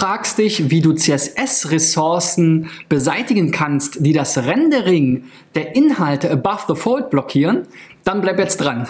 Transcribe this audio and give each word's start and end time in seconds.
fragst 0.00 0.38
dich, 0.38 0.70
wie 0.70 0.80
du 0.80 0.94
CSS-Ressourcen 0.94 2.70
beseitigen 2.88 3.50
kannst, 3.50 3.98
die 4.06 4.14
das 4.14 4.38
Rendering 4.38 5.24
der 5.54 5.76
Inhalte 5.76 6.30
above 6.30 6.62
the 6.68 6.74
fold 6.74 7.10
blockieren? 7.10 7.66
Dann 8.02 8.22
bleib 8.22 8.38
jetzt 8.38 8.56
dran. 8.62 8.88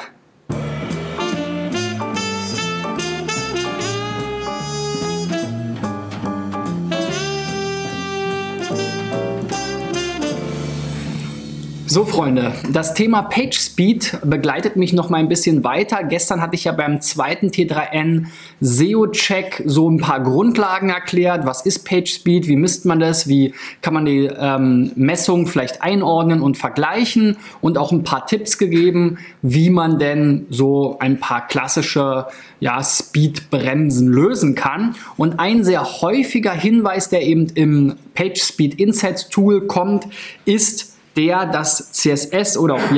So, 11.92 12.04
Freunde, 12.04 12.52
das 12.70 12.94
Thema 12.94 13.22
PageSpeed 13.22 14.20
begleitet 14.22 14.76
mich 14.76 14.92
noch 14.92 15.10
mal 15.10 15.16
ein 15.16 15.28
bisschen 15.28 15.64
weiter. 15.64 16.04
Gestern 16.04 16.40
hatte 16.40 16.54
ich 16.54 16.62
ja 16.62 16.70
beim 16.70 17.00
zweiten 17.00 17.48
T3N 17.48 18.26
SEO-Check 18.60 19.64
so 19.66 19.90
ein 19.90 19.98
paar 19.98 20.22
Grundlagen 20.22 20.90
erklärt. 20.90 21.46
Was 21.46 21.66
ist 21.66 21.80
PageSpeed? 21.80 22.46
Wie 22.46 22.54
misst 22.54 22.84
man 22.84 23.00
das? 23.00 23.26
Wie 23.26 23.54
kann 23.82 23.92
man 23.92 24.04
die 24.04 24.26
ähm, 24.26 24.92
Messung 24.94 25.48
vielleicht 25.48 25.82
einordnen 25.82 26.42
und 26.42 26.56
vergleichen? 26.56 27.38
Und 27.60 27.76
auch 27.76 27.90
ein 27.90 28.04
paar 28.04 28.24
Tipps 28.24 28.56
gegeben, 28.56 29.18
wie 29.42 29.68
man 29.68 29.98
denn 29.98 30.46
so 30.48 30.96
ein 31.00 31.18
paar 31.18 31.48
klassische 31.48 32.26
ja, 32.60 32.84
Speed-Bremsen 32.84 34.06
lösen 34.06 34.54
kann. 34.54 34.94
Und 35.16 35.40
ein 35.40 35.64
sehr 35.64 35.82
häufiger 36.02 36.52
Hinweis, 36.52 37.08
der 37.08 37.22
eben 37.22 37.48
im 37.56 37.96
PageSpeed 38.14 38.78
Insights 38.78 39.28
Tool 39.28 39.66
kommt, 39.66 40.06
ist, 40.44 40.89
der 41.16 41.46
das 41.46 41.92
CSS 41.92 42.56
oder 42.56 42.74
auch 42.74 42.90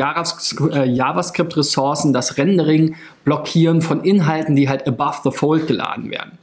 äh, 0.72 0.84
JavaScript-Ressourcen, 0.84 2.12
das 2.12 2.36
Rendering 2.38 2.96
blockieren 3.24 3.82
von 3.82 4.02
Inhalten, 4.04 4.56
die 4.56 4.68
halt 4.68 4.86
above 4.86 5.18
the 5.24 5.30
fold 5.30 5.66
geladen 5.66 6.10
werden. 6.10 6.38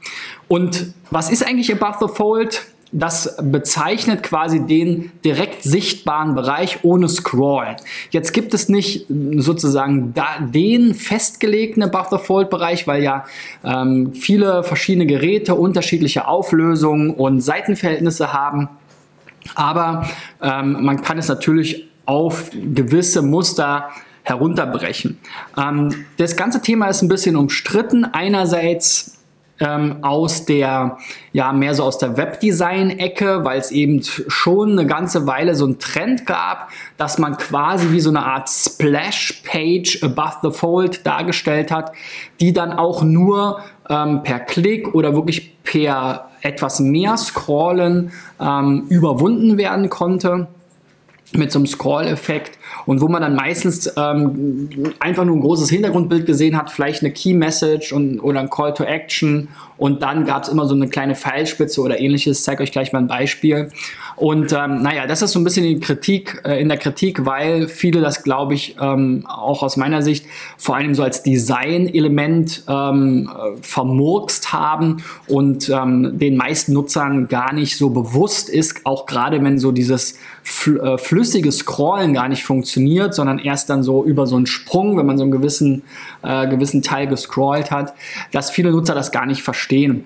Und 0.48 0.92
was 1.10 1.30
ist 1.30 1.46
eigentlich 1.46 1.72
above 1.72 1.98
the 2.00 2.12
fold? 2.12 2.62
Das 2.92 3.36
bezeichnet 3.40 4.24
quasi 4.24 4.66
den 4.66 5.12
direkt 5.24 5.62
sichtbaren 5.62 6.34
Bereich 6.34 6.80
ohne 6.82 7.08
Scroll. 7.08 7.76
Jetzt 8.10 8.32
gibt 8.32 8.52
es 8.52 8.68
nicht 8.68 9.06
sozusagen 9.08 10.12
den 10.52 10.94
festgelegten 10.94 11.84
Above 11.84 12.18
the 12.18 12.18
Fold 12.18 12.50
Bereich, 12.50 12.88
weil 12.88 13.04
ja 13.04 13.26
ähm, 13.62 14.12
viele 14.12 14.64
verschiedene 14.64 15.06
Geräte 15.06 15.54
unterschiedliche 15.54 16.26
Auflösungen 16.26 17.10
und 17.10 17.40
Seitenverhältnisse 17.40 18.32
haben. 18.32 18.68
Aber 19.54 20.06
ähm, 20.42 20.84
man 20.84 21.02
kann 21.02 21.18
es 21.18 21.28
natürlich 21.28 21.88
auf 22.06 22.50
gewisse 22.52 23.22
Muster 23.22 23.90
herunterbrechen. 24.22 25.18
Ähm, 25.56 26.06
das 26.16 26.36
ganze 26.36 26.62
Thema 26.62 26.86
ist 26.86 27.02
ein 27.02 27.08
bisschen 27.08 27.36
umstritten. 27.36 28.04
Einerseits 28.04 29.20
ähm, 29.60 29.98
aus 30.02 30.46
der, 30.46 30.96
ja, 31.32 31.52
mehr 31.52 31.74
so 31.74 31.84
aus 31.84 31.98
der 31.98 32.16
Webdesign-Ecke, 32.16 33.44
weil 33.44 33.58
es 33.58 33.70
eben 33.70 34.02
schon 34.02 34.72
eine 34.72 34.86
ganze 34.86 35.26
Weile 35.26 35.54
so 35.54 35.66
einen 35.66 35.78
Trend 35.78 36.26
gab, 36.26 36.70
dass 36.96 37.18
man 37.18 37.36
quasi 37.36 37.92
wie 37.92 38.00
so 38.00 38.10
eine 38.10 38.24
Art 38.24 38.48
Splash-Page 38.48 40.02
above 40.02 40.36
the 40.42 40.50
fold 40.50 41.06
dargestellt 41.06 41.70
hat, 41.70 41.92
die 42.40 42.52
dann 42.52 42.72
auch 42.72 43.02
nur 43.02 43.60
ähm, 43.90 44.22
per 44.22 44.40
Klick 44.40 44.94
oder 44.94 45.14
wirklich 45.14 45.62
per 45.62 46.30
etwas 46.42 46.80
mehr 46.80 47.16
Scrollen 47.16 48.12
ähm, 48.40 48.86
überwunden 48.88 49.58
werden 49.58 49.90
konnte 49.90 50.48
mit 51.32 51.52
so 51.52 51.60
einem 51.60 51.66
Scroll-Effekt 51.66 52.58
und 52.86 53.00
wo 53.00 53.08
man 53.08 53.22
dann 53.22 53.36
meistens 53.36 53.92
ähm, 53.96 54.68
einfach 54.98 55.24
nur 55.24 55.36
ein 55.36 55.40
großes 55.40 55.70
Hintergrundbild 55.70 56.26
gesehen 56.26 56.56
hat, 56.56 56.70
vielleicht 56.70 57.02
eine 57.02 57.12
Key 57.12 57.34
Message 57.34 57.92
und, 57.92 58.18
oder 58.20 58.40
ein 58.40 58.50
Call 58.50 58.74
to 58.74 58.82
Action 58.82 59.48
und 59.76 60.02
dann 60.02 60.24
gab 60.24 60.42
es 60.42 60.48
immer 60.48 60.66
so 60.66 60.74
eine 60.74 60.88
kleine 60.88 61.14
Pfeilspitze 61.14 61.80
oder 61.80 62.00
ähnliches. 62.00 62.38
Ich 62.38 62.44
zeige 62.44 62.62
euch 62.62 62.72
gleich 62.72 62.92
mal 62.92 62.98
ein 62.98 63.06
Beispiel. 63.06 63.70
Und 64.20 64.52
ähm, 64.52 64.82
naja, 64.82 65.06
das 65.06 65.22
ist 65.22 65.32
so 65.32 65.40
ein 65.40 65.44
bisschen 65.44 65.64
die 65.64 65.80
Kritik, 65.80 66.42
äh, 66.44 66.60
in 66.60 66.68
der 66.68 66.76
Kritik, 66.76 67.24
weil 67.24 67.68
viele 67.68 68.02
das, 68.02 68.22
glaube 68.22 68.52
ich, 68.52 68.76
ähm, 68.78 69.24
auch 69.26 69.62
aus 69.62 69.78
meiner 69.78 70.02
Sicht 70.02 70.26
vor 70.58 70.76
allem 70.76 70.94
so 70.94 71.02
als 71.02 71.22
Design-Element 71.22 72.64
ähm, 72.68 73.30
äh, 73.34 73.56
vermurkst 73.62 74.52
haben 74.52 75.02
und 75.26 75.70
ähm, 75.70 76.18
den 76.18 76.36
meisten 76.36 76.74
Nutzern 76.74 77.28
gar 77.28 77.54
nicht 77.54 77.78
so 77.78 77.88
bewusst 77.88 78.50
ist, 78.50 78.84
auch 78.84 79.06
gerade 79.06 79.42
wenn 79.42 79.58
so 79.58 79.72
dieses 79.72 80.18
fl 80.42 80.78
äh, 80.80 80.98
flüssige 80.98 81.50
Scrollen 81.50 82.12
gar 82.12 82.28
nicht 82.28 82.44
funktioniert, 82.44 83.14
sondern 83.14 83.38
erst 83.38 83.70
dann 83.70 83.82
so 83.82 84.04
über 84.04 84.26
so 84.26 84.36
einen 84.36 84.44
Sprung, 84.46 84.98
wenn 84.98 85.06
man 85.06 85.16
so 85.16 85.24
einen 85.24 85.32
gewissen, 85.32 85.82
äh, 86.22 86.46
gewissen 86.46 86.82
Teil 86.82 87.06
gescrollt 87.06 87.70
hat, 87.70 87.94
dass 88.32 88.50
viele 88.50 88.70
Nutzer 88.70 88.94
das 88.94 89.12
gar 89.12 89.24
nicht 89.24 89.42
verstehen. 89.42 90.04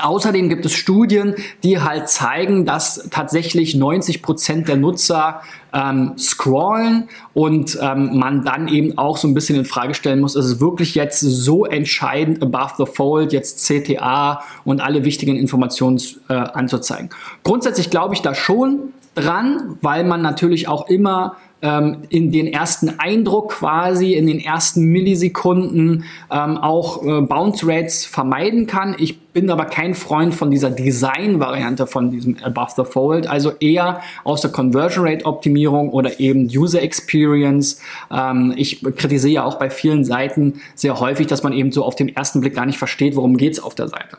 Außerdem 0.00 0.48
gibt 0.48 0.64
es 0.64 0.72
Studien, 0.72 1.34
die 1.62 1.80
halt 1.80 2.08
zeigen, 2.08 2.64
dass 2.64 3.08
tatsächlich 3.10 3.74
90 3.74 4.22
Prozent 4.22 4.66
der 4.66 4.76
Nutzer 4.76 5.42
ähm, 5.74 6.14
scrollen 6.18 7.08
und 7.34 7.78
ähm, 7.80 8.18
man 8.18 8.44
dann 8.44 8.68
eben 8.68 8.96
auch 8.96 9.18
so 9.18 9.28
ein 9.28 9.34
bisschen 9.34 9.56
in 9.56 9.64
Frage 9.64 9.94
stellen 9.94 10.20
muss, 10.20 10.36
ist 10.36 10.46
es 10.46 10.60
wirklich 10.60 10.94
jetzt 10.94 11.20
so 11.20 11.66
entscheidend, 11.66 12.42
above 12.42 12.74
the 12.78 12.86
fold, 12.86 13.32
jetzt 13.32 13.66
CTA 13.66 14.42
und 14.64 14.80
alle 14.80 15.04
wichtigen 15.04 15.36
Informationen 15.36 16.00
äh, 16.28 16.34
anzuzeigen. 16.34 17.10
Grundsätzlich 17.42 17.90
glaube 17.90 18.14
ich 18.14 18.22
da 18.22 18.34
schon 18.34 18.94
dran, 19.14 19.76
weil 19.80 20.04
man 20.04 20.22
natürlich 20.22 20.66
auch 20.68 20.88
immer 20.88 21.36
ähm, 21.62 22.02
in 22.10 22.30
den 22.30 22.46
ersten 22.46 22.98
Eindruck 22.98 23.52
quasi, 23.52 24.14
in 24.14 24.26
den 24.26 24.38
ersten 24.38 24.84
Millisekunden 24.84 26.04
ähm, 26.30 26.58
auch 26.58 27.02
äh, 27.02 27.22
Bounce 27.22 27.66
Rates 27.66 28.04
vermeiden 28.04 28.66
kann. 28.66 28.94
Ich 28.98 29.18
bin 29.32 29.50
aber 29.50 29.64
kein 29.64 29.94
Freund 29.94 30.34
von 30.34 30.50
dieser 30.50 30.70
Design-Variante 30.70 31.86
von 31.86 32.10
diesem 32.10 32.36
Above 32.42 32.72
the 32.76 32.84
Fold, 32.84 33.26
also 33.26 33.52
eher 33.60 34.00
aus 34.24 34.42
der 34.42 34.50
Conversion 34.50 35.06
Rate 35.06 35.24
Optimierung 35.24 35.90
oder 35.90 36.20
eben 36.20 36.44
User 36.44 36.82
Experience. 36.82 37.80
Ähm, 38.10 38.52
ich 38.56 38.82
kritisiere 38.82 39.32
ja 39.32 39.44
auch 39.44 39.58
bei 39.58 39.70
vielen 39.70 40.04
Seiten 40.04 40.60
sehr 40.74 41.00
häufig, 41.00 41.26
dass 41.26 41.42
man 41.42 41.52
eben 41.52 41.72
so 41.72 41.84
auf 41.84 41.96
den 41.96 42.14
ersten 42.14 42.40
Blick 42.40 42.54
gar 42.54 42.66
nicht 42.66 42.78
versteht, 42.78 43.16
worum 43.16 43.36
geht 43.36 43.54
es 43.54 43.60
auf 43.60 43.74
der 43.74 43.88
Seite. 43.88 44.18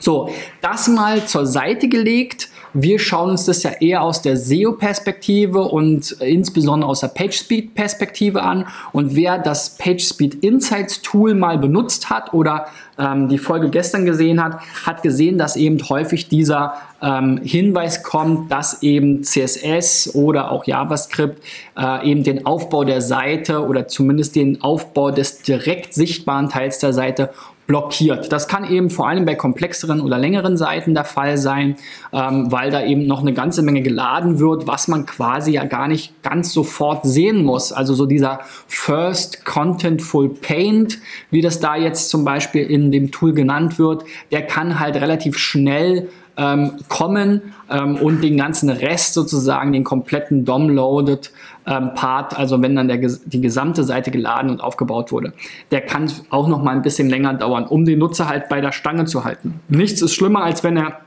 So, 0.00 0.30
das 0.60 0.88
mal 0.88 1.24
zur 1.26 1.46
Seite 1.46 1.88
gelegt. 1.88 2.48
Wir 2.80 3.00
schauen 3.00 3.30
uns 3.30 3.44
das 3.44 3.64
ja 3.64 3.72
eher 3.80 4.02
aus 4.02 4.22
der 4.22 4.36
SEO-Perspektive 4.36 5.62
und 5.62 6.12
insbesondere 6.20 6.88
aus 6.88 7.00
der 7.00 7.08
PageSpeed-Perspektive 7.08 8.40
an. 8.40 8.68
Und 8.92 9.16
wer 9.16 9.38
das 9.38 9.76
PageSpeed 9.78 10.36
Insights 10.44 11.02
Tool 11.02 11.34
mal 11.34 11.58
benutzt 11.58 12.08
hat 12.08 12.32
oder 12.32 12.66
ähm, 12.96 13.28
die 13.28 13.38
Folge 13.38 13.68
gestern 13.70 14.04
gesehen 14.04 14.42
hat, 14.42 14.60
hat 14.86 15.02
gesehen, 15.02 15.38
dass 15.38 15.56
eben 15.56 15.80
häufig 15.88 16.28
dieser 16.28 16.74
ähm, 17.02 17.40
Hinweis 17.42 18.04
kommt, 18.04 18.52
dass 18.52 18.80
eben 18.84 19.24
CSS 19.24 20.14
oder 20.14 20.52
auch 20.52 20.64
JavaScript 20.64 21.42
äh, 21.76 22.08
eben 22.08 22.22
den 22.22 22.46
Aufbau 22.46 22.84
der 22.84 23.00
Seite 23.00 23.66
oder 23.66 23.88
zumindest 23.88 24.36
den 24.36 24.62
Aufbau 24.62 25.10
des 25.10 25.42
direkt 25.42 25.94
sichtbaren 25.94 26.48
Teils 26.48 26.78
der 26.78 26.92
Seite 26.92 27.30
blockiert. 27.68 28.32
Das 28.32 28.48
kann 28.48 28.68
eben 28.68 28.88
vor 28.88 29.08
allem 29.08 29.26
bei 29.26 29.36
komplexeren 29.36 30.00
oder 30.00 30.18
längeren 30.18 30.56
Seiten 30.56 30.94
der 30.94 31.04
Fall 31.04 31.36
sein, 31.36 31.76
ähm, 32.12 32.50
weil 32.50 32.70
da 32.70 32.82
eben 32.82 33.06
noch 33.06 33.20
eine 33.20 33.34
ganze 33.34 33.62
Menge 33.62 33.82
geladen 33.82 34.40
wird, 34.40 34.66
was 34.66 34.88
man 34.88 35.04
quasi 35.06 35.52
ja 35.52 35.64
gar 35.64 35.86
nicht 35.86 36.22
ganz 36.22 36.52
sofort 36.52 37.04
sehen 37.04 37.44
muss. 37.44 37.70
Also 37.70 37.94
so 37.94 38.06
dieser 38.06 38.40
First 38.66 39.44
Contentful 39.44 40.30
Paint, 40.30 40.98
wie 41.30 41.42
das 41.42 41.60
da 41.60 41.76
jetzt 41.76 42.08
zum 42.08 42.24
Beispiel 42.24 42.62
in 42.64 42.90
dem 42.90 43.12
Tool 43.12 43.34
genannt 43.34 43.78
wird, 43.78 44.02
der 44.32 44.46
kann 44.46 44.80
halt 44.80 44.96
relativ 44.96 45.36
schnell 45.36 46.08
ähm, 46.38 46.76
kommen 46.88 47.52
ähm, 47.68 47.96
und 47.96 48.22
den 48.22 48.36
ganzen 48.36 48.70
Rest 48.70 49.12
sozusagen, 49.14 49.72
den 49.72 49.84
kompletten 49.84 50.44
DOM-Loaded 50.44 51.32
ähm, 51.66 51.90
Part, 51.94 52.38
also 52.38 52.62
wenn 52.62 52.76
dann 52.76 52.88
der, 52.88 52.98
die 52.98 53.40
gesamte 53.40 53.84
Seite 53.84 54.10
geladen 54.10 54.50
und 54.50 54.62
aufgebaut 54.62 55.12
wurde, 55.12 55.34
der 55.70 55.82
kann 55.82 56.10
auch 56.30 56.48
noch 56.48 56.62
mal 56.62 56.70
ein 56.70 56.82
bisschen 56.82 57.10
länger 57.10 57.34
dauern, 57.34 57.66
um 57.66 57.84
den 57.84 57.98
Nutzer 57.98 58.28
halt 58.28 58.48
bei 58.48 58.60
der 58.60 58.72
Stange 58.72 59.04
zu 59.04 59.24
halten. 59.24 59.60
Nichts 59.68 60.00
ist 60.00 60.14
schlimmer, 60.14 60.44
als 60.44 60.64
wenn 60.64 60.76
er 60.76 61.00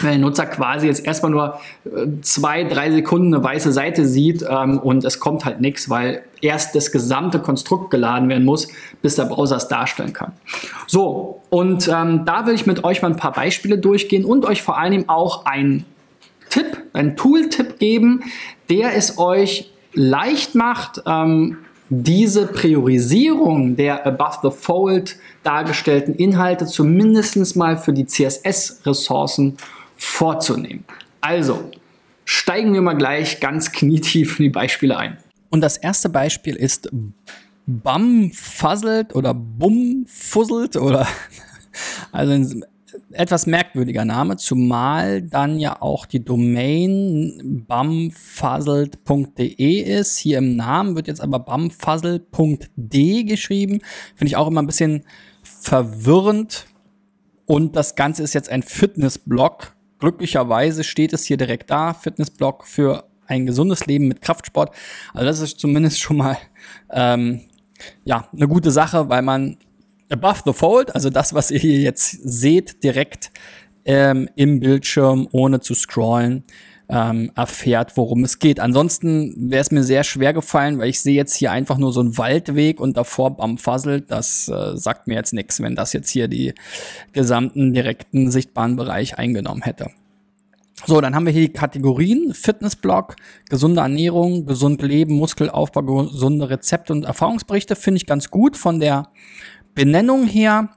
wenn 0.00 0.10
der 0.10 0.18
Nutzer 0.18 0.46
quasi 0.46 0.86
jetzt 0.86 1.04
erstmal 1.04 1.32
nur 1.32 1.60
äh, 1.84 2.20
zwei, 2.22 2.64
drei 2.64 2.90
Sekunden 2.90 3.34
eine 3.34 3.42
weiße 3.42 3.72
Seite 3.72 4.06
sieht 4.06 4.44
ähm, 4.48 4.78
und 4.78 5.04
es 5.04 5.20
kommt 5.20 5.44
halt 5.44 5.60
nichts, 5.60 5.88
weil 5.90 6.22
erst 6.40 6.74
das 6.74 6.92
gesamte 6.92 7.40
Konstrukt 7.40 7.90
geladen 7.90 8.28
werden 8.28 8.44
muss, 8.44 8.68
bis 9.02 9.16
der 9.16 9.24
Browser 9.24 9.56
es 9.56 9.68
darstellen 9.68 10.12
kann. 10.12 10.32
So, 10.86 11.42
und 11.50 11.88
ähm, 11.88 12.24
da 12.24 12.46
will 12.46 12.54
ich 12.54 12.66
mit 12.66 12.84
euch 12.84 13.02
mal 13.02 13.10
ein 13.10 13.16
paar 13.16 13.32
Beispiele 13.32 13.78
durchgehen 13.78 14.24
und 14.24 14.44
euch 14.44 14.62
vor 14.62 14.78
allem 14.78 15.08
auch 15.08 15.46
einen 15.46 15.84
Tipp, 16.50 16.78
einen 16.92 17.16
Tool-Tipp 17.16 17.78
geben, 17.78 18.22
der 18.70 18.96
es 18.96 19.18
euch 19.18 19.70
leicht 19.94 20.54
macht, 20.54 21.02
ähm, 21.06 21.58
diese 21.90 22.46
Priorisierung 22.46 23.76
der 23.76 24.06
above 24.06 24.38
the 24.42 24.50
fold 24.50 25.16
dargestellten 25.42 26.14
Inhalte 26.14 26.66
zumindest 26.66 27.56
mal 27.56 27.78
für 27.78 27.94
die 27.94 28.04
CSS-Ressourcen 28.04 29.56
vorzunehmen. 29.98 30.84
Also, 31.20 31.70
steigen 32.24 32.72
wir 32.72 32.80
mal 32.80 32.94
gleich 32.94 33.40
ganz 33.40 33.72
knietief 33.72 34.38
in 34.38 34.44
die 34.44 34.50
Beispiele 34.50 34.96
ein. 34.96 35.18
Und 35.50 35.60
das 35.60 35.76
erste 35.76 36.08
Beispiel 36.08 36.56
ist 36.56 36.88
fuzzelt 38.32 39.14
oder 39.14 39.34
Bum 39.34 40.06
fusselt 40.06 40.76
oder 40.76 41.06
also 42.12 42.62
etwas 43.12 43.46
merkwürdiger 43.46 44.04
Name, 44.04 44.36
zumal 44.36 45.22
dann 45.22 45.58
ja 45.58 45.80
auch 45.80 46.04
die 46.06 46.24
Domain 46.24 47.64
bumfuzzled.de 47.66 49.80
ist. 49.80 50.18
Hier 50.18 50.38
im 50.38 50.56
Namen 50.56 50.96
wird 50.96 51.06
jetzt 51.08 51.20
aber 51.20 51.40
bumfuzzled.de 51.40 53.24
geschrieben. 53.24 53.80
Finde 54.14 54.28
ich 54.28 54.36
auch 54.36 54.48
immer 54.48 54.62
ein 54.62 54.66
bisschen 54.66 55.04
verwirrend. 55.42 56.66
Und 57.46 57.76
das 57.76 57.94
Ganze 57.94 58.22
ist 58.22 58.34
jetzt 58.34 58.50
ein 58.50 58.62
Fitnessblog. 58.62 59.74
Glücklicherweise 59.98 60.84
steht 60.84 61.12
es 61.12 61.24
hier 61.24 61.36
direkt 61.36 61.70
da. 61.70 61.94
Fitnessblog 61.94 62.66
für 62.66 63.04
ein 63.26 63.46
gesundes 63.46 63.86
Leben 63.86 64.08
mit 64.08 64.20
Kraftsport. 64.20 64.74
Also 65.12 65.26
das 65.26 65.40
ist 65.40 65.60
zumindest 65.60 66.00
schon 66.00 66.16
mal 66.16 66.38
ähm, 66.90 67.42
ja 68.04 68.28
eine 68.32 68.48
gute 68.48 68.70
Sache, 68.70 69.08
weil 69.08 69.22
man 69.22 69.58
above 70.10 70.42
the 70.44 70.52
fold, 70.52 70.94
also 70.94 71.10
das, 71.10 71.34
was 71.34 71.50
ihr 71.50 71.58
hier 71.58 71.78
jetzt 71.80 72.10
seht, 72.10 72.82
direkt 72.82 73.30
ähm, 73.84 74.28
im 74.36 74.60
Bildschirm, 74.60 75.28
ohne 75.32 75.60
zu 75.60 75.74
scrollen, 75.74 76.44
ähm, 76.88 77.30
erfährt, 77.34 77.96
worum 77.96 78.24
es 78.24 78.38
geht. 78.38 78.60
Ansonsten 78.60 79.50
wäre 79.50 79.60
es 79.60 79.70
mir 79.70 79.82
sehr 79.82 80.04
schwer 80.04 80.32
gefallen, 80.32 80.78
weil 80.78 80.88
ich 80.88 81.00
sehe 81.00 81.14
jetzt 81.14 81.34
hier 81.34 81.52
einfach 81.52 81.76
nur 81.76 81.92
so 81.92 82.00
einen 82.00 82.16
Waldweg 82.16 82.80
und 82.80 82.96
davor 82.96 83.36
Bamfuzzle. 83.36 84.00
Das 84.00 84.48
äh, 84.48 84.76
sagt 84.76 85.06
mir 85.06 85.14
jetzt 85.14 85.34
nichts, 85.34 85.60
wenn 85.60 85.74
das 85.74 85.92
jetzt 85.92 86.08
hier 86.10 86.28
die 86.28 86.54
gesamten 87.12 87.74
direkten 87.74 88.30
sichtbaren 88.30 88.76
Bereich 88.76 89.18
eingenommen 89.18 89.62
hätte. 89.62 89.90
So, 90.86 91.00
dann 91.00 91.14
haben 91.14 91.26
wir 91.26 91.32
hier 91.32 91.48
die 91.48 91.52
Kategorien 91.52 92.32
Fitnessblog, 92.32 93.16
gesunde 93.50 93.80
Ernährung, 93.80 94.46
gesund 94.46 94.80
leben, 94.80 95.14
Muskelaufbau, 95.16 95.82
gesunde 95.82 96.48
Rezepte 96.48 96.92
und 96.92 97.04
Erfahrungsberichte. 97.04 97.74
Finde 97.74 97.98
ich 97.98 98.06
ganz 98.06 98.30
gut 98.30 98.56
von 98.56 98.78
der 98.78 99.08
Benennung 99.74 100.26
her, 100.26 100.70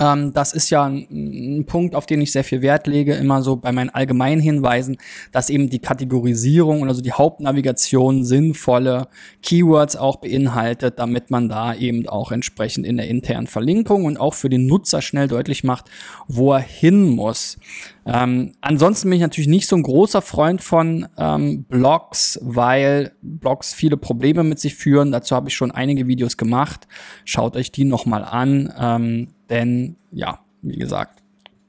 ähm, 0.00 0.32
das 0.32 0.54
ist 0.54 0.70
ja 0.70 0.84
ein, 0.84 1.06
ein, 1.10 1.66
Punkt, 1.66 1.94
auf 1.94 2.06
den 2.06 2.22
ich 2.22 2.32
sehr 2.32 2.42
viel 2.42 2.62
Wert 2.62 2.86
lege, 2.86 3.14
immer 3.14 3.42
so 3.42 3.56
bei 3.56 3.70
meinen 3.70 3.90
allgemeinen 3.90 4.40
Hinweisen, 4.40 4.96
dass 5.30 5.50
eben 5.50 5.68
die 5.68 5.78
Kategorisierung 5.78 6.80
und 6.80 6.88
also 6.88 7.02
die 7.02 7.12
Hauptnavigation 7.12 8.24
sinnvolle 8.24 9.08
Keywords 9.42 9.96
auch 9.96 10.16
beinhaltet, 10.16 10.98
damit 10.98 11.30
man 11.30 11.48
da 11.48 11.74
eben 11.74 12.08
auch 12.08 12.32
entsprechend 12.32 12.86
in 12.86 12.96
der 12.96 13.08
internen 13.08 13.46
Verlinkung 13.46 14.06
und 14.06 14.18
auch 14.18 14.34
für 14.34 14.48
den 14.48 14.66
Nutzer 14.66 15.02
schnell 15.02 15.28
deutlich 15.28 15.64
macht, 15.64 15.90
wo 16.26 16.52
er 16.54 16.60
hin 16.60 17.10
muss. 17.10 17.58
Ähm, 18.06 18.54
ansonsten 18.62 19.10
bin 19.10 19.16
ich 19.16 19.22
natürlich 19.22 19.48
nicht 19.48 19.68
so 19.68 19.76
ein 19.76 19.82
großer 19.82 20.22
Freund 20.22 20.62
von 20.62 21.06
ähm, 21.18 21.64
Blogs, 21.64 22.38
weil 22.42 23.12
Blogs 23.20 23.74
viele 23.74 23.98
Probleme 23.98 24.42
mit 24.44 24.58
sich 24.58 24.74
führen. 24.74 25.12
Dazu 25.12 25.36
habe 25.36 25.50
ich 25.50 25.54
schon 25.54 25.70
einige 25.70 26.06
Videos 26.06 26.38
gemacht. 26.38 26.88
Schaut 27.26 27.56
euch 27.56 27.70
die 27.70 27.84
nochmal 27.84 28.24
an, 28.24 28.72
ähm, 28.78 29.28
denn 29.50 29.96
ja, 30.12 30.40
wie 30.62 30.78
gesagt, 30.78 31.20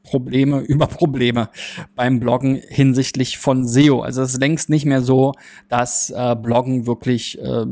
Probleme 0.04 0.60
über 0.68 0.88
Probleme 0.88 1.50
beim 1.95 2.19
Bloggen 2.19 2.62
hinsichtlich 2.68 3.38
von 3.38 3.68
SEO. 3.68 4.01
Also 4.01 4.22
es 4.22 4.33
ist 4.33 4.39
längst 4.39 4.69
nicht 4.69 4.86
mehr 4.86 5.01
so, 5.01 5.33
dass 5.69 6.10
äh, 6.10 6.36
Bloggen 6.36 6.88
wirklich 6.88 7.39
äh, 7.39 7.66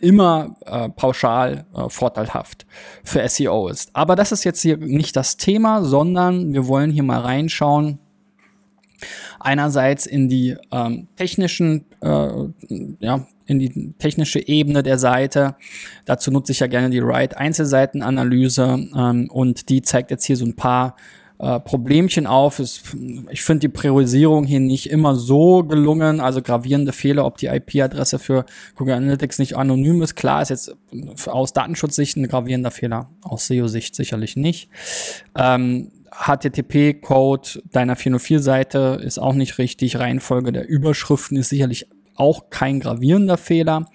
immer 0.00 0.56
äh, 0.64 0.88
pauschal 0.88 1.64
äh, 1.74 1.88
vorteilhaft 1.88 2.66
für 3.04 3.26
SEO 3.28 3.68
ist. 3.68 3.90
Aber 3.94 4.16
das 4.16 4.32
ist 4.32 4.44
jetzt 4.44 4.62
hier 4.62 4.76
nicht 4.76 5.16
das 5.16 5.36
Thema, 5.36 5.82
sondern 5.84 6.52
wir 6.52 6.66
wollen 6.66 6.90
hier 6.90 7.02
mal 7.02 7.20
reinschauen, 7.20 7.98
einerseits 9.38 10.06
in 10.06 10.28
die 10.28 10.56
ähm, 10.72 11.08
technischen, 11.16 11.84
äh, 12.00 12.28
ja, 13.00 13.26
in 13.46 13.58
die 13.58 13.94
technische 13.98 14.46
Ebene 14.46 14.82
der 14.82 14.98
Seite. 14.98 15.56
Dazu 16.04 16.30
nutze 16.30 16.52
ich 16.52 16.60
ja 16.60 16.66
gerne 16.66 16.90
die 16.90 17.02
Write 17.02 17.36
Einzelseitenanalyse 17.36 18.88
ähm, 18.96 19.30
und 19.30 19.68
die 19.68 19.82
zeigt 19.82 20.10
jetzt 20.10 20.24
hier 20.24 20.36
so 20.36 20.44
ein 20.44 20.56
paar 20.56 20.96
äh, 21.38 21.60
Problemchen 21.60 22.26
auf. 22.26 22.58
Es, 22.58 22.82
ich 23.30 23.42
finde 23.42 23.60
die 23.60 23.68
Priorisierung 23.68 24.44
hier 24.44 24.60
nicht 24.60 24.90
immer 24.90 25.16
so 25.16 25.64
gelungen, 25.64 26.18
also 26.20 26.40
gravierende 26.40 26.92
Fehler, 26.92 27.26
ob 27.26 27.36
die 27.36 27.46
IP-Adresse 27.46 28.18
für 28.18 28.46
Google 28.74 28.94
Analytics 28.94 29.38
nicht 29.38 29.56
anonym 29.56 30.00
ist. 30.02 30.16
Klar 30.16 30.42
ist 30.42 30.48
jetzt 30.48 30.76
aus 31.26 31.52
Datenschutzsicht 31.52 32.16
ein 32.16 32.26
gravierender 32.26 32.70
Fehler, 32.70 33.10
aus 33.22 33.46
SEO-Sicht 33.48 33.94
sicherlich 33.94 34.36
nicht. 34.36 34.70
Ähm, 35.36 35.90
HTTP-Code 36.10 37.62
deiner 37.70 37.96
404-Seite 37.96 39.00
ist 39.04 39.18
auch 39.18 39.34
nicht 39.34 39.58
richtig. 39.58 39.98
Reihenfolge 39.98 40.52
der 40.52 40.66
Überschriften 40.66 41.36
ist 41.36 41.50
sicherlich 41.50 41.86
auch 42.16 42.50
kein 42.50 42.80
gravierender 42.80 43.36
Fehler. 43.36 43.86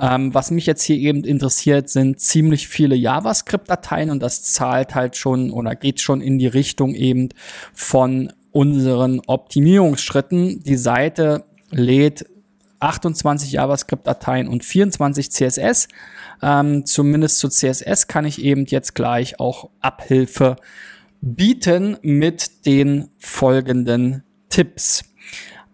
Ähm, 0.00 0.32
was 0.32 0.50
mich 0.50 0.66
jetzt 0.66 0.82
hier 0.82 0.96
eben 0.96 1.24
interessiert, 1.24 1.88
sind 1.88 2.20
ziemlich 2.20 2.68
viele 2.68 2.94
JavaScript-Dateien 2.94 4.10
und 4.10 4.20
das 4.20 4.44
zahlt 4.44 4.94
halt 4.94 5.16
schon 5.16 5.50
oder 5.50 5.74
geht 5.74 6.00
schon 6.00 6.20
in 6.20 6.38
die 6.38 6.46
Richtung 6.46 6.94
eben 6.94 7.30
von 7.72 8.32
unseren 8.52 9.20
Optimierungsschritten. 9.26 10.62
Die 10.62 10.76
Seite 10.76 11.44
lädt 11.70 12.26
28 12.80 13.52
JavaScript-Dateien 13.52 14.48
und 14.48 14.64
24 14.64 15.32
CSS. 15.32 15.88
Ähm, 16.42 16.86
zumindest 16.86 17.38
zu 17.38 17.48
CSS 17.48 18.06
kann 18.06 18.24
ich 18.24 18.42
eben 18.42 18.66
jetzt 18.66 18.94
gleich 18.94 19.40
auch 19.40 19.70
Abhilfe 19.80 20.56
bieten 21.20 21.96
mit 22.02 22.66
den 22.66 23.10
folgenden 23.18 24.22
Tipps. 24.48 25.07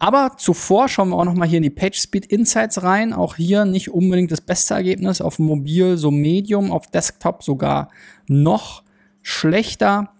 Aber 0.04 0.32
zuvor 0.36 0.90
schauen 0.90 1.08
wir 1.08 1.16
auch 1.16 1.24
noch 1.24 1.32
mal 1.32 1.48
hier 1.48 1.56
in 1.56 1.62
die 1.62 1.70
PageSpeed 1.70 2.26
Insights 2.26 2.82
rein. 2.82 3.14
Auch 3.14 3.36
hier 3.36 3.64
nicht 3.64 3.88
unbedingt 3.90 4.30
das 4.30 4.42
beste 4.42 4.74
Ergebnis 4.74 5.22
auf 5.22 5.38
Mobil, 5.38 5.96
so 5.96 6.10
Medium, 6.10 6.72
auf 6.72 6.88
Desktop 6.88 7.42
sogar 7.42 7.88
noch 8.26 8.82
schlechter. 9.22 10.10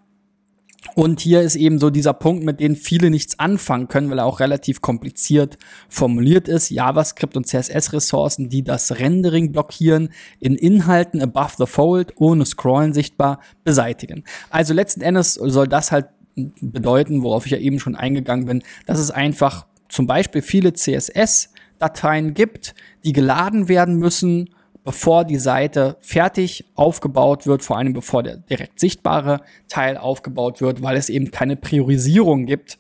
Und 0.94 1.20
hier 1.20 1.42
ist 1.42 1.56
eben 1.56 1.78
so 1.78 1.90
dieser 1.90 2.14
Punkt, 2.14 2.44
mit 2.44 2.60
dem 2.60 2.76
viele 2.76 3.10
nichts 3.10 3.38
anfangen 3.38 3.88
können, 3.88 4.08
weil 4.08 4.20
er 4.20 4.24
auch 4.24 4.40
relativ 4.40 4.80
kompliziert 4.80 5.58
formuliert 5.90 6.48
ist. 6.48 6.70
JavaScript 6.70 7.36
und 7.36 7.46
CSS-Ressourcen, 7.46 8.48
die 8.48 8.64
das 8.64 8.98
Rendering 9.00 9.52
blockieren, 9.52 10.08
in 10.40 10.56
Inhalten 10.56 11.20
above 11.20 11.56
the 11.58 11.66
fold, 11.66 12.14
ohne 12.16 12.46
Scrollen 12.46 12.94
sichtbar, 12.94 13.38
beseitigen. 13.64 14.24
Also 14.48 14.72
letzten 14.72 15.02
Endes 15.02 15.34
soll 15.34 15.68
das 15.68 15.92
halt 15.92 16.06
bedeuten, 16.36 17.22
worauf 17.22 17.44
ich 17.44 17.52
ja 17.52 17.58
eben 17.58 17.78
schon 17.80 17.96
eingegangen 17.96 18.46
bin, 18.46 18.62
dass 18.86 18.98
es 18.98 19.10
einfach 19.10 19.66
zum 19.94 20.06
Beispiel 20.06 20.42
viele 20.42 20.72
CSS-Dateien 20.72 22.34
gibt, 22.34 22.74
die 23.04 23.12
geladen 23.12 23.68
werden 23.68 23.96
müssen 23.96 24.50
bevor 24.84 25.24
die 25.24 25.38
Seite 25.38 25.96
fertig 26.00 26.66
aufgebaut 26.74 27.46
wird, 27.46 27.62
vor 27.62 27.78
allem 27.78 27.94
bevor 27.94 28.22
der 28.22 28.36
direkt 28.36 28.78
sichtbare 28.78 29.40
Teil 29.66 29.96
aufgebaut 29.96 30.60
wird, 30.60 30.82
weil 30.82 30.96
es 30.96 31.08
eben 31.08 31.30
keine 31.30 31.56
Priorisierung 31.56 32.44
gibt 32.44 32.78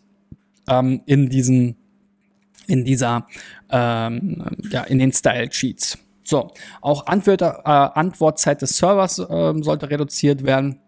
ähm, 0.68 1.00
in 1.06 1.30
diesen, 1.30 1.76
in 2.66 2.84
dieser, 2.84 3.26
ähm, 3.70 4.44
ja, 4.70 4.82
in 4.82 4.98
den 4.98 5.12
Style 5.12 5.50
Sheets. 5.50 5.98
So, 6.24 6.50
auch 6.82 7.06
Antwort, 7.06 7.40
äh, 7.40 7.46
Antwortzeit 7.64 8.60
des 8.60 8.76
Servers 8.76 9.18
äh, 9.18 9.54
sollte 9.62 9.88
reduziert 9.88 10.44
werden. 10.44 10.80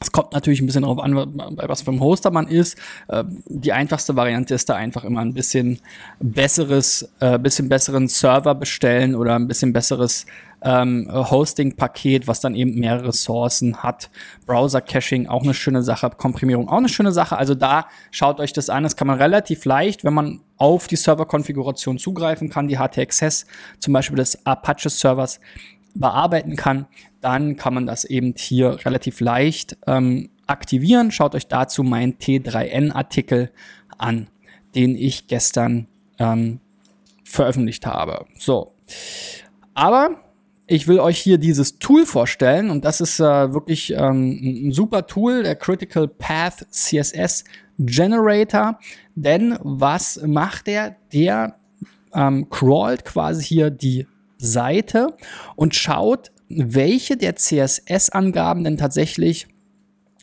Es 0.00 0.12
kommt 0.12 0.32
natürlich 0.32 0.60
ein 0.60 0.66
bisschen 0.66 0.82
darauf 0.82 0.98
an, 0.98 1.14
bei 1.56 1.68
was 1.68 1.82
für 1.82 1.90
einem 1.90 2.00
Hoster 2.00 2.30
man 2.30 2.48
ist. 2.48 2.76
Äh, 3.08 3.24
die 3.46 3.72
einfachste 3.72 4.14
Variante 4.14 4.54
ist 4.54 4.68
da 4.68 4.74
einfach 4.74 5.04
immer 5.04 5.20
ein 5.20 5.32
bisschen 5.32 5.80
besseres, 6.20 7.10
äh, 7.20 7.38
bisschen 7.38 7.68
besseren 7.68 8.06
Server 8.08 8.54
bestellen 8.54 9.14
oder 9.14 9.36
ein 9.36 9.48
bisschen 9.48 9.72
besseres 9.72 10.26
ähm, 10.62 11.08
Hosting-Paket, 11.10 12.26
was 12.26 12.40
dann 12.40 12.54
eben 12.54 12.74
mehrere 12.78 13.08
Ressourcen 13.08 13.82
hat. 13.82 14.10
Browser-Caching 14.46 15.28
auch 15.28 15.42
eine 15.42 15.54
schöne 15.54 15.82
Sache, 15.82 16.10
Komprimierung 16.10 16.68
auch 16.68 16.78
eine 16.78 16.88
schöne 16.88 17.12
Sache. 17.12 17.38
Also 17.38 17.54
da 17.54 17.86
schaut 18.10 18.40
euch 18.40 18.52
das 18.52 18.68
an. 18.68 18.82
Das 18.82 18.96
kann 18.96 19.06
man 19.06 19.18
relativ 19.18 19.64
leicht, 19.64 20.04
wenn 20.04 20.14
man 20.14 20.40
auf 20.58 20.88
die 20.88 20.96
Server-Konfiguration 20.96 21.98
zugreifen 21.98 22.50
kann, 22.50 22.68
die 22.68 22.78
HT-Access 22.78 23.46
zum 23.78 23.92
Beispiel 23.92 24.16
des 24.16 24.44
Apache-Servers 24.44 25.40
bearbeiten 25.98 26.56
kann, 26.56 26.86
dann 27.20 27.56
kann 27.56 27.74
man 27.74 27.86
das 27.86 28.04
eben 28.04 28.34
hier 28.36 28.84
relativ 28.84 29.20
leicht 29.20 29.76
ähm, 29.86 30.30
aktivieren. 30.46 31.10
Schaut 31.10 31.34
euch 31.34 31.48
dazu 31.48 31.82
meinen 31.82 32.14
T3N-Artikel 32.18 33.50
an, 33.98 34.28
den 34.74 34.94
ich 34.94 35.26
gestern 35.26 35.88
ähm, 36.18 36.60
veröffentlicht 37.24 37.86
habe. 37.86 38.26
So. 38.38 38.74
Aber 39.74 40.22
ich 40.66 40.88
will 40.88 40.98
euch 40.98 41.18
hier 41.18 41.38
dieses 41.38 41.78
Tool 41.78 42.06
vorstellen 42.06 42.70
und 42.70 42.84
das 42.84 43.00
ist 43.00 43.20
äh, 43.20 43.52
wirklich 43.52 43.92
ähm, 43.92 44.68
ein 44.68 44.72
super 44.72 45.06
Tool, 45.06 45.42
der 45.42 45.56
Critical 45.56 46.08
Path 46.08 46.66
CSS 46.70 47.44
Generator. 47.78 48.78
Denn 49.14 49.58
was 49.62 50.20
macht 50.24 50.66
der? 50.66 50.96
Der 51.12 51.56
ähm, 52.14 52.48
crawlt 52.50 53.04
quasi 53.04 53.44
hier 53.44 53.70
die 53.70 54.06
Seite 54.38 55.16
und 55.56 55.74
schaut, 55.74 56.32
welche 56.48 57.16
der 57.16 57.36
CSS-Angaben 57.36 58.64
denn 58.64 58.76
tatsächlich 58.76 59.48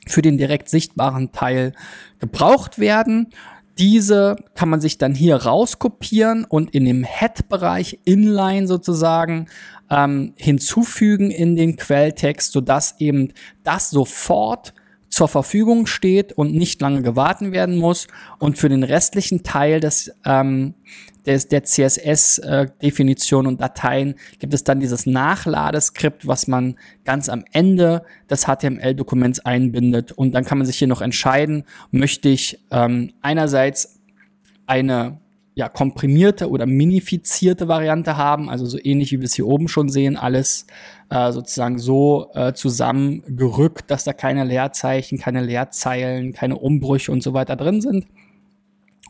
für 0.07 0.21
den 0.21 0.37
direkt 0.37 0.69
sichtbaren 0.69 1.31
Teil 1.31 1.73
gebraucht 2.19 2.79
werden. 2.79 3.29
Diese 3.77 4.35
kann 4.53 4.69
man 4.69 4.81
sich 4.81 4.97
dann 4.97 5.15
hier 5.15 5.35
rauskopieren 5.35 6.45
und 6.45 6.75
in 6.75 6.85
dem 6.85 7.03
Head-Bereich 7.03 7.99
inline 8.05 8.67
sozusagen 8.67 9.47
ähm, 9.89 10.33
hinzufügen 10.37 11.31
in 11.31 11.55
den 11.55 11.75
Quelltext, 11.75 12.51
sodass 12.51 12.95
eben 12.99 13.33
das 13.63 13.89
sofort 13.89 14.73
zur 15.09 15.27
Verfügung 15.27 15.85
steht 15.85 16.33
und 16.33 16.53
nicht 16.53 16.81
lange 16.81 17.01
gewartet 17.01 17.51
werden 17.51 17.77
muss. 17.77 18.07
Und 18.39 18.57
für 18.57 18.69
den 18.69 18.83
restlichen 18.83 19.43
Teil 19.43 19.79
des, 19.79 20.11
ähm, 20.25 20.75
des 21.25 21.47
der 21.47 21.63
CSS-Definition 21.63 23.45
äh, 23.45 23.47
und 23.47 23.61
Dateien 23.61 24.15
gibt 24.39 24.53
es 24.53 24.63
dann 24.63 24.79
dieses 24.79 25.05
Nachladeskript, 25.05 26.27
was 26.27 26.47
man 26.47 26.75
ganz 27.05 27.29
am 27.29 27.43
Ende 27.51 28.03
des 28.29 28.45
HTML-Dokuments 28.45 29.39
einbindet. 29.39 30.11
Und 30.11 30.33
dann 30.33 30.45
kann 30.45 30.57
man 30.57 30.67
sich 30.67 30.77
hier 30.77 30.87
noch 30.87 31.01
entscheiden, 31.01 31.63
möchte 31.91 32.29
ich 32.29 32.59
ähm, 32.71 33.13
einerseits 33.21 33.99
eine 34.65 35.19
ja, 35.55 35.69
komprimierte 35.69 36.49
oder 36.49 36.65
minifizierte 36.65 37.67
Variante 37.67 38.17
haben, 38.17 38.49
also 38.49 38.65
so 38.65 38.79
ähnlich 38.81 39.11
wie 39.11 39.19
wir 39.19 39.25
es 39.25 39.35
hier 39.35 39.45
oben 39.45 39.67
schon 39.67 39.87
sehen, 39.87 40.17
alles 40.17 40.65
äh, 41.09 41.31
sozusagen 41.31 41.77
so 41.77 42.31
äh, 42.33 42.53
zusammengerückt, 42.53 43.91
dass 43.91 44.03
da 44.03 44.13
keine 44.13 44.45
Leerzeichen, 44.45 45.19
keine 45.19 45.41
Leerzeilen, 45.41 46.33
keine 46.33 46.57
Umbrüche 46.57 47.11
und 47.11 47.21
so 47.21 47.33
weiter 47.33 47.55
drin 47.55 47.81
sind 47.81 48.07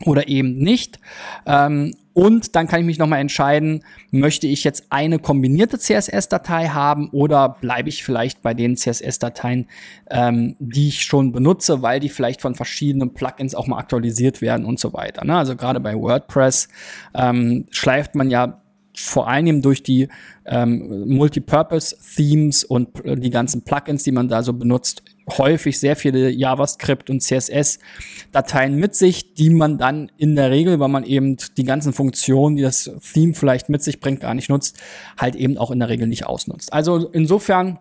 oder 0.02 0.28
eben 0.28 0.56
nicht. 0.58 0.98
Ähm, 1.46 1.94
und 2.12 2.54
dann 2.54 2.68
kann 2.68 2.80
ich 2.80 2.86
mich 2.86 2.98
nochmal 2.98 3.20
entscheiden, 3.20 3.82
möchte 4.10 4.46
ich 4.46 4.62
jetzt 4.62 4.86
eine 4.90 5.18
kombinierte 5.18 5.78
CSS-Datei 5.78 6.68
haben 6.68 7.08
oder 7.10 7.48
bleibe 7.60 7.88
ich 7.88 8.04
vielleicht 8.04 8.40
bei 8.42 8.54
den 8.54 8.76
CSS-Dateien, 8.76 9.66
ähm, 10.10 10.56
die 10.60 10.88
ich 10.88 11.02
schon 11.02 11.32
benutze, 11.32 11.82
weil 11.82 11.98
die 11.98 12.08
vielleicht 12.08 12.40
von 12.40 12.54
verschiedenen 12.54 13.14
Plugins 13.14 13.54
auch 13.54 13.66
mal 13.66 13.78
aktualisiert 13.78 14.40
werden 14.40 14.64
und 14.64 14.78
so 14.78 14.92
weiter. 14.92 15.24
Ne? 15.24 15.36
Also 15.36 15.56
gerade 15.56 15.80
bei 15.80 15.94
WordPress 15.94 16.68
ähm, 17.14 17.66
schleift 17.70 18.14
man 18.14 18.30
ja 18.30 18.60
vor 18.96 19.28
allem 19.28 19.60
durch 19.60 19.82
die 19.82 20.08
ähm, 20.46 21.08
Multipurpose-Themes 21.08 22.64
und 22.64 22.88
die 23.04 23.30
ganzen 23.30 23.62
Plugins, 23.62 24.04
die 24.04 24.12
man 24.12 24.28
da 24.28 24.42
so 24.42 24.52
benutzt, 24.52 25.02
häufig 25.28 25.78
sehr 25.78 25.96
viele 25.96 26.30
JavaScript 26.30 27.10
und 27.10 27.20
CSS-Dateien 27.20 28.74
mit 28.76 28.94
sich, 28.94 29.34
die 29.34 29.50
man 29.50 29.78
dann 29.78 30.12
in 30.16 30.36
der 30.36 30.50
Regel, 30.50 30.78
weil 30.80 30.88
man 30.88 31.04
eben 31.04 31.36
die 31.56 31.64
ganzen 31.64 31.92
Funktionen, 31.92 32.56
die 32.56 32.62
das 32.62 32.90
Theme 33.12 33.34
vielleicht 33.34 33.68
mit 33.68 33.82
sich 33.82 34.00
bringt, 34.00 34.20
gar 34.20 34.34
nicht 34.34 34.50
nutzt, 34.50 34.78
halt 35.18 35.34
eben 35.34 35.58
auch 35.58 35.70
in 35.70 35.78
der 35.78 35.88
Regel 35.88 36.06
nicht 36.06 36.26
ausnutzt. 36.26 36.72
Also 36.72 37.08
insofern 37.08 37.78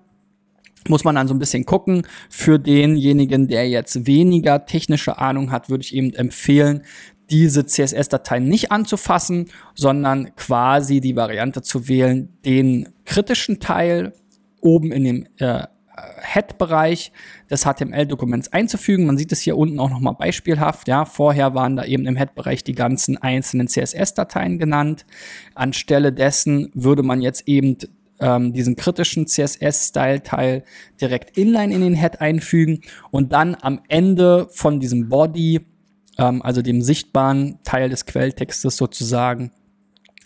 muss 0.87 1.03
man 1.03 1.15
dann 1.15 1.27
so 1.27 1.33
ein 1.33 1.39
bisschen 1.39 1.65
gucken. 1.65 2.05
Für 2.29 2.59
denjenigen, 2.59 3.47
der 3.47 3.69
jetzt 3.69 4.05
weniger 4.05 4.65
technische 4.65 5.17
Ahnung 5.17 5.51
hat, 5.51 5.69
würde 5.69 5.83
ich 5.83 5.95
eben 5.95 6.13
empfehlen, 6.13 6.83
diese 7.29 7.65
CSS-Dateien 7.65 8.47
nicht 8.47 8.71
anzufassen, 8.71 9.49
sondern 9.75 10.35
quasi 10.35 10.99
die 10.99 11.15
Variante 11.15 11.61
zu 11.61 11.87
wählen, 11.87 12.29
den 12.45 12.89
kritischen 13.05 13.59
Teil 13.59 14.13
oben 14.61 14.91
in 14.91 15.03
dem 15.03 15.27
äh, 15.37 15.63
Head-Bereich 16.21 17.11
des 17.49 17.65
HTML-Dokuments 17.65 18.51
einzufügen. 18.51 19.05
Man 19.05 19.17
sieht 19.17 19.31
es 19.31 19.41
hier 19.41 19.57
unten 19.57 19.79
auch 19.79 19.89
nochmal 19.89 20.15
beispielhaft. 20.15 20.87
Ja, 20.87 21.05
vorher 21.05 21.53
waren 21.53 21.75
da 21.75 21.85
eben 21.85 22.05
im 22.05 22.15
Head-Bereich 22.15 22.63
die 22.63 22.73
ganzen 22.73 23.17
einzelnen 23.17 23.67
CSS-Dateien 23.67 24.57
genannt. 24.57 25.05
Anstelle 25.53 26.11
dessen 26.11 26.71
würde 26.73 27.03
man 27.03 27.21
jetzt 27.21 27.47
eben 27.47 27.77
ähm, 28.19 28.53
diesen 28.53 28.75
kritischen 28.75 29.27
CSS-Style-Teil 29.27 30.63
direkt 30.99 31.37
inline 31.37 31.73
in 31.73 31.81
den 31.81 31.95
Head 31.95 32.21
einfügen 32.21 32.81
und 33.11 33.33
dann 33.33 33.55
am 33.61 33.81
Ende 33.87 34.47
von 34.49 34.79
diesem 34.79 35.09
Body, 35.09 35.61
ähm, 36.17 36.41
also 36.41 36.61
dem 36.61 36.81
sichtbaren 36.81 37.59
Teil 37.63 37.89
des 37.89 38.05
Quelltextes 38.05 38.77
sozusagen, 38.77 39.51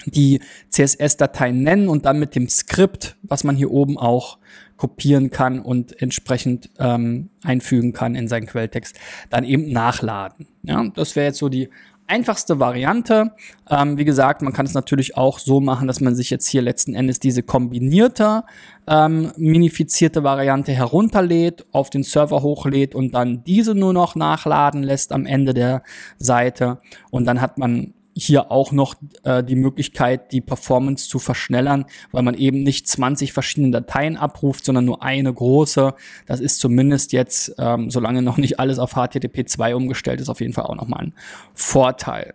die 0.06 0.41
CSS-Dateien 0.70 1.63
nennen 1.63 1.89
und 1.89 2.06
dann 2.06 2.20
mit 2.20 2.36
dem 2.36 2.48
Skript, 2.48 3.17
was 3.24 3.44
man 3.44 3.56
hier 3.56 3.72
oben 3.72 3.98
auch 3.98 4.38
kopieren 4.77 5.32
kann 5.32 5.60
und 5.60 6.00
entsprechend 6.01 6.70
ähm, 6.77 7.29
einfügen 7.44 7.94
kann 7.94 8.15
in 8.15 8.27
seinen 8.27 8.46
Quelltext, 8.46 9.00
dann 9.29 9.44
eben 9.44 9.72
nachladen. 9.72 10.48
Ja, 10.63 10.88
das 10.94 11.15
wäre 11.15 11.27
jetzt 11.27 11.39
so 11.39 11.50
die 11.50 11.70
einfachste 12.07 12.59
Variante. 12.59 13.33
Ähm, 13.69 13.97
wie 13.97 14.05
gesagt, 14.05 14.41
man 14.41 14.53
kann 14.53 14.65
es 14.65 14.73
natürlich 14.73 15.17
auch 15.17 15.39
so 15.39 15.59
machen, 15.59 15.87
dass 15.87 16.01
man 16.01 16.15
sich 16.15 16.29
jetzt 16.29 16.47
hier 16.47 16.61
letzten 16.61 16.95
Endes 16.95 17.19
diese 17.19 17.43
kombinierte, 17.43 18.43
ähm, 18.87 19.31
minifizierte 19.37 20.23
Variante 20.23 20.71
herunterlädt, 20.71 21.65
auf 21.71 21.89
den 21.89 22.03
Server 22.03 22.41
hochlädt 22.41 22.95
und 22.95 23.13
dann 23.13 23.43
diese 23.43 23.75
nur 23.75 23.93
noch 23.93 24.15
nachladen 24.15 24.83
lässt 24.83 25.11
am 25.11 25.25
Ende 25.25 25.53
der 25.53 25.83
Seite. 26.17 26.79
Und 27.11 27.25
dann 27.25 27.41
hat 27.41 27.57
man 27.57 27.93
hier 28.25 28.51
auch 28.51 28.71
noch 28.71 28.95
äh, 29.24 29.43
die 29.43 29.55
Möglichkeit, 29.55 30.31
die 30.31 30.41
Performance 30.41 31.07
zu 31.07 31.19
verschnellern, 31.19 31.86
weil 32.12 32.24
man 32.24 32.36
eben 32.36 32.63
nicht 32.63 32.88
20 32.88 33.33
verschiedene 33.33 33.71
Dateien 33.71 34.17
abruft, 34.17 34.65
sondern 34.65 34.86
nur 34.86 35.03
eine 35.03 35.33
große. 35.33 35.93
Das 36.25 36.39
ist 36.39 36.59
zumindest 36.59 37.13
jetzt, 37.13 37.55
ähm, 37.57 37.89
solange 37.89 38.21
noch 38.21 38.38
nicht 38.38 38.59
alles 38.59 38.79
auf 38.79 38.93
HTTP 38.93 39.47
2 39.47 39.75
umgestellt 39.75 40.21
ist, 40.21 40.29
auf 40.29 40.41
jeden 40.41 40.53
Fall 40.53 40.65
auch 40.65 40.75
nochmal 40.75 41.05
ein 41.05 41.13
Vorteil. 41.53 42.33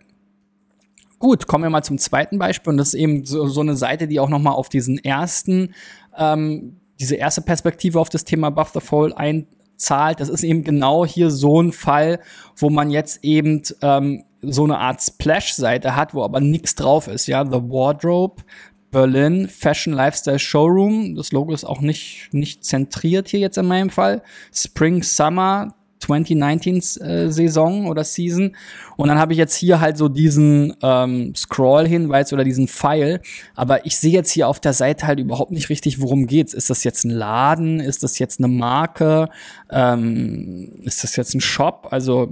Gut, 1.19 1.47
kommen 1.47 1.63
wir 1.63 1.69
mal 1.69 1.83
zum 1.83 1.97
zweiten 1.97 2.37
Beispiel 2.37 2.71
und 2.71 2.77
das 2.77 2.89
ist 2.89 2.95
eben 2.95 3.25
so, 3.25 3.47
so 3.47 3.61
eine 3.61 3.77
Seite, 3.77 4.07
die 4.07 4.19
auch 4.19 4.29
nochmal 4.29 4.55
auf 4.55 4.67
diesen 4.67 4.97
ersten, 4.97 5.73
ähm, 6.17 6.81
diese 6.99 7.15
erste 7.15 7.41
Perspektive 7.41 7.99
auf 7.99 8.09
das 8.09 8.25
Thema 8.25 8.49
Buff 8.49 8.71
the 8.73 8.81
Fold 8.81 9.15
einzahlt. 9.15 10.19
Das 10.19 10.27
ist 10.27 10.43
eben 10.43 10.65
genau 10.65 11.05
hier 11.05 11.31
so 11.31 11.61
ein 11.61 11.71
Fall, 11.71 12.19
wo 12.57 12.69
man 12.69 12.89
jetzt 12.89 13.23
eben 13.23 13.61
ähm, 13.81 14.25
so 14.43 14.63
eine 14.63 14.77
Art 14.77 15.01
Splash-Seite 15.01 15.95
hat, 15.95 16.13
wo 16.13 16.23
aber 16.23 16.39
nichts 16.39 16.75
drauf 16.75 17.07
ist. 17.07 17.27
Ja, 17.27 17.45
The 17.45 17.61
Wardrobe, 17.61 18.43
Berlin 18.91 19.49
Fashion 19.49 19.93
Lifestyle 19.93 20.39
Showroom. 20.39 21.15
Das 21.15 21.31
Logo 21.31 21.53
ist 21.53 21.65
auch 21.65 21.81
nicht, 21.81 22.29
nicht 22.31 22.63
zentriert 22.63 23.27
hier 23.27 23.39
jetzt 23.39 23.57
in 23.57 23.65
meinem 23.65 23.89
Fall. 23.89 24.21
Spring 24.53 25.03
Summer 25.03 25.73
2019 26.03 26.77
äh, 27.01 27.29
Saison 27.31 27.87
oder 27.87 28.03
Season. 28.03 28.55
Und 28.97 29.07
dann 29.07 29.17
habe 29.17 29.33
ich 29.33 29.39
jetzt 29.39 29.55
hier 29.55 29.79
halt 29.79 29.97
so 29.97 30.09
diesen 30.09 30.75
ähm, 30.81 31.33
Scroll-Hinweis 31.35 32.33
oder 32.33 32.43
diesen 32.43 32.67
Pfeil. 32.67 33.21
Aber 33.55 33.85
ich 33.85 33.97
sehe 33.97 34.11
jetzt 34.11 34.31
hier 34.31 34.47
auf 34.47 34.59
der 34.59 34.73
Seite 34.73 35.07
halt 35.07 35.19
überhaupt 35.19 35.51
nicht 35.51 35.69
richtig, 35.69 36.01
worum 36.01 36.27
geht's. 36.27 36.53
Ist 36.53 36.69
das 36.69 36.83
jetzt 36.83 37.05
ein 37.05 37.09
Laden? 37.09 37.79
Ist 37.79 38.03
das 38.03 38.19
jetzt 38.19 38.39
eine 38.39 38.47
Marke? 38.47 39.29
Ähm, 39.71 40.81
ist 40.83 41.03
das 41.03 41.15
jetzt 41.15 41.33
ein 41.33 41.41
Shop? 41.41 41.87
Also 41.91 42.31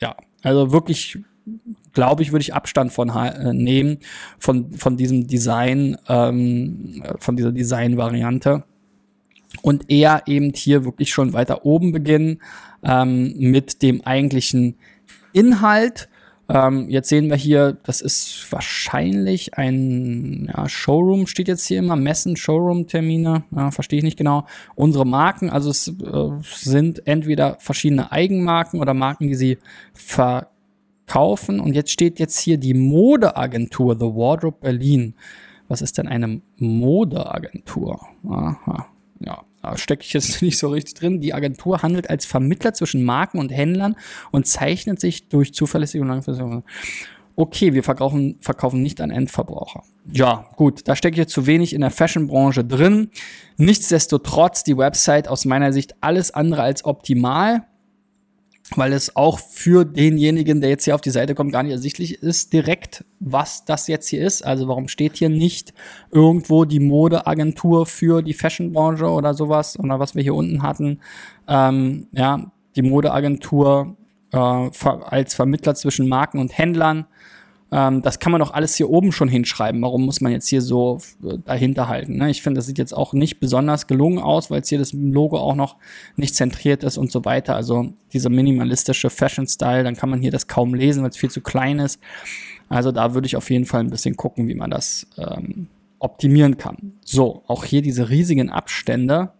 ja, 0.00 0.16
also 0.42 0.72
wirklich 0.72 1.18
glaube 1.92 2.22
ich, 2.22 2.32
würde 2.32 2.42
ich 2.42 2.54
Abstand 2.54 2.92
von 2.92 3.08
äh, 3.10 3.52
nehmen, 3.52 3.98
von, 4.38 4.72
von 4.72 4.96
diesem 4.96 5.26
Design, 5.26 5.96
ähm, 6.08 7.02
von 7.18 7.36
dieser 7.36 7.52
Design-Variante. 7.52 8.64
Und 9.60 9.90
eher 9.90 10.22
eben 10.26 10.52
hier 10.54 10.84
wirklich 10.84 11.10
schon 11.10 11.34
weiter 11.34 11.66
oben 11.66 11.92
beginnen 11.92 12.40
ähm, 12.82 13.34
mit 13.38 13.82
dem 13.82 14.00
eigentlichen 14.00 14.76
Inhalt. 15.32 16.08
Ähm, 16.48 16.88
jetzt 16.88 17.08
sehen 17.08 17.28
wir 17.28 17.36
hier, 17.36 17.78
das 17.84 18.00
ist 18.00 18.50
wahrscheinlich 18.50 19.56
ein 19.56 20.50
ja, 20.54 20.68
Showroom, 20.68 21.26
steht 21.26 21.48
jetzt 21.48 21.66
hier 21.66 21.78
immer, 21.78 21.96
Messen, 21.96 22.36
Showroom-Termine, 22.36 23.44
ja, 23.54 23.70
verstehe 23.70 23.98
ich 23.98 24.04
nicht 24.04 24.18
genau. 24.18 24.46
Unsere 24.74 25.06
Marken, 25.06 25.50
also 25.50 25.70
es 25.70 25.88
äh, 25.88 26.30
sind 26.42 27.06
entweder 27.06 27.56
verschiedene 27.58 28.10
Eigenmarken 28.10 28.80
oder 28.80 28.92
Marken, 28.94 29.28
die 29.28 29.34
sie 29.34 29.58
ver 29.94 30.51
kaufen. 31.12 31.60
Und 31.60 31.74
jetzt 31.74 31.90
steht 31.90 32.18
jetzt 32.18 32.38
hier 32.40 32.56
die 32.56 32.72
Modeagentur, 32.72 33.96
The 33.96 34.06
Wardrobe 34.06 34.56
Berlin. 34.60 35.14
Was 35.68 35.82
ist 35.82 35.98
denn 35.98 36.08
eine 36.08 36.40
Modeagentur? 36.56 38.00
Aha, 38.28 38.86
ja. 39.20 39.44
Da 39.60 39.76
stecke 39.76 40.02
ich 40.04 40.12
jetzt 40.14 40.40
nicht 40.42 40.58
so 40.58 40.68
richtig 40.68 40.94
drin. 40.94 41.20
Die 41.20 41.34
Agentur 41.34 41.82
handelt 41.82 42.08
als 42.08 42.24
Vermittler 42.24 42.72
zwischen 42.72 43.04
Marken 43.04 43.38
und 43.38 43.50
Händlern 43.50 43.94
und 44.30 44.46
zeichnet 44.46 45.00
sich 45.00 45.28
durch 45.28 45.52
zuverlässige 45.52 46.02
und 46.02 46.08
langfristige. 46.08 46.62
Okay, 47.36 47.74
wir 47.74 47.82
verkaufen, 47.82 48.36
verkaufen 48.40 48.82
nicht 48.82 49.00
an 49.00 49.10
Endverbraucher. 49.10 49.82
Ja, 50.10 50.48
gut, 50.56 50.88
da 50.88 50.96
stecke 50.96 51.14
ich 51.14 51.18
jetzt 51.18 51.32
zu 51.32 51.46
wenig 51.46 51.74
in 51.74 51.82
der 51.82 51.90
Fashionbranche 51.90 52.64
drin. 52.64 53.10
Nichtsdestotrotz, 53.58 54.64
die 54.64 54.76
Website 54.76 55.28
aus 55.28 55.44
meiner 55.44 55.72
Sicht 55.72 55.94
alles 56.00 56.30
andere 56.32 56.62
als 56.62 56.84
optimal 56.84 57.66
weil 58.76 58.92
es 58.92 59.16
auch 59.16 59.38
für 59.38 59.84
denjenigen, 59.84 60.60
der 60.60 60.70
jetzt 60.70 60.84
hier 60.84 60.94
auf 60.94 61.00
die 61.00 61.10
Seite 61.10 61.34
kommt, 61.34 61.52
gar 61.52 61.62
nicht 61.62 61.72
ersichtlich 61.72 62.22
ist 62.22 62.52
direkt, 62.52 63.04
was 63.20 63.64
das 63.64 63.86
jetzt 63.88 64.08
hier 64.08 64.24
ist. 64.24 64.44
Also 64.44 64.68
warum 64.68 64.88
steht 64.88 65.16
hier 65.16 65.28
nicht 65.28 65.74
irgendwo 66.10 66.64
die 66.64 66.80
Modeagentur 66.80 67.86
für 67.86 68.22
die 68.22 68.34
Fashionbranche 68.34 69.08
oder 69.08 69.34
sowas 69.34 69.78
oder 69.78 69.98
was 69.98 70.14
wir 70.14 70.22
hier 70.22 70.34
unten 70.34 70.62
hatten. 70.62 71.00
Ähm, 71.48 72.06
ja, 72.12 72.50
die 72.76 72.82
Modeagentur 72.82 73.96
äh, 74.32 74.38
als 74.38 75.34
Vermittler 75.34 75.74
zwischen 75.74 76.08
Marken 76.08 76.38
und 76.38 76.56
Händlern. 76.56 77.06
Ähm, 77.72 78.02
das 78.02 78.18
kann 78.18 78.32
man 78.32 78.40
doch 78.40 78.52
alles 78.52 78.76
hier 78.76 78.90
oben 78.90 79.12
schon 79.12 79.28
hinschreiben. 79.28 79.80
Warum 79.80 80.04
muss 80.04 80.20
man 80.20 80.30
jetzt 80.30 80.46
hier 80.48 80.60
so 80.60 81.00
äh, 81.24 81.38
dahinter 81.44 81.88
halten? 81.88 82.18
Ne? 82.18 82.30
Ich 82.30 82.42
finde, 82.42 82.58
das 82.58 82.66
sieht 82.66 82.76
jetzt 82.78 82.94
auch 82.94 83.14
nicht 83.14 83.40
besonders 83.40 83.86
gelungen 83.86 84.18
aus, 84.18 84.50
weil 84.50 84.58
jetzt 84.58 84.68
hier 84.68 84.78
das 84.78 84.92
Logo 84.92 85.38
auch 85.38 85.54
noch 85.54 85.76
nicht 86.16 86.34
zentriert 86.34 86.84
ist 86.84 86.98
und 86.98 87.10
so 87.10 87.24
weiter. 87.24 87.56
Also 87.56 87.94
dieser 88.12 88.28
minimalistische 88.28 89.08
Fashion-Style, 89.08 89.84
dann 89.84 89.96
kann 89.96 90.10
man 90.10 90.20
hier 90.20 90.30
das 90.30 90.46
kaum 90.48 90.74
lesen, 90.74 91.02
weil 91.02 91.10
es 91.10 91.16
viel 91.16 91.30
zu 91.30 91.40
klein 91.40 91.78
ist. 91.78 91.98
Also 92.68 92.92
da 92.92 93.14
würde 93.14 93.26
ich 93.26 93.36
auf 93.36 93.48
jeden 93.50 93.64
Fall 93.64 93.80
ein 93.80 93.90
bisschen 93.90 94.16
gucken, 94.16 94.48
wie 94.48 94.54
man 94.54 94.70
das 94.70 95.06
ähm, 95.16 95.68
optimieren 95.98 96.58
kann. 96.58 96.94
So, 97.04 97.42
auch 97.46 97.64
hier 97.64 97.80
diese 97.80 98.10
riesigen 98.10 98.50
Abstände. 98.50 99.32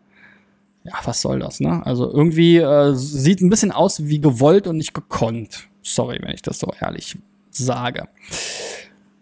ja, 0.84 0.94
was 1.04 1.20
soll 1.20 1.40
das, 1.40 1.60
ne? 1.60 1.84
Also 1.84 2.10
irgendwie 2.10 2.56
äh, 2.56 2.94
sieht 2.94 3.42
ein 3.42 3.50
bisschen 3.50 3.72
aus 3.72 4.06
wie 4.06 4.20
gewollt 4.20 4.66
und 4.66 4.78
nicht 4.78 4.94
gekonnt. 4.94 5.68
Sorry, 5.82 6.18
wenn 6.22 6.32
ich 6.32 6.42
das 6.42 6.58
so 6.58 6.72
ehrlich 6.80 7.18
sage. 7.54 8.08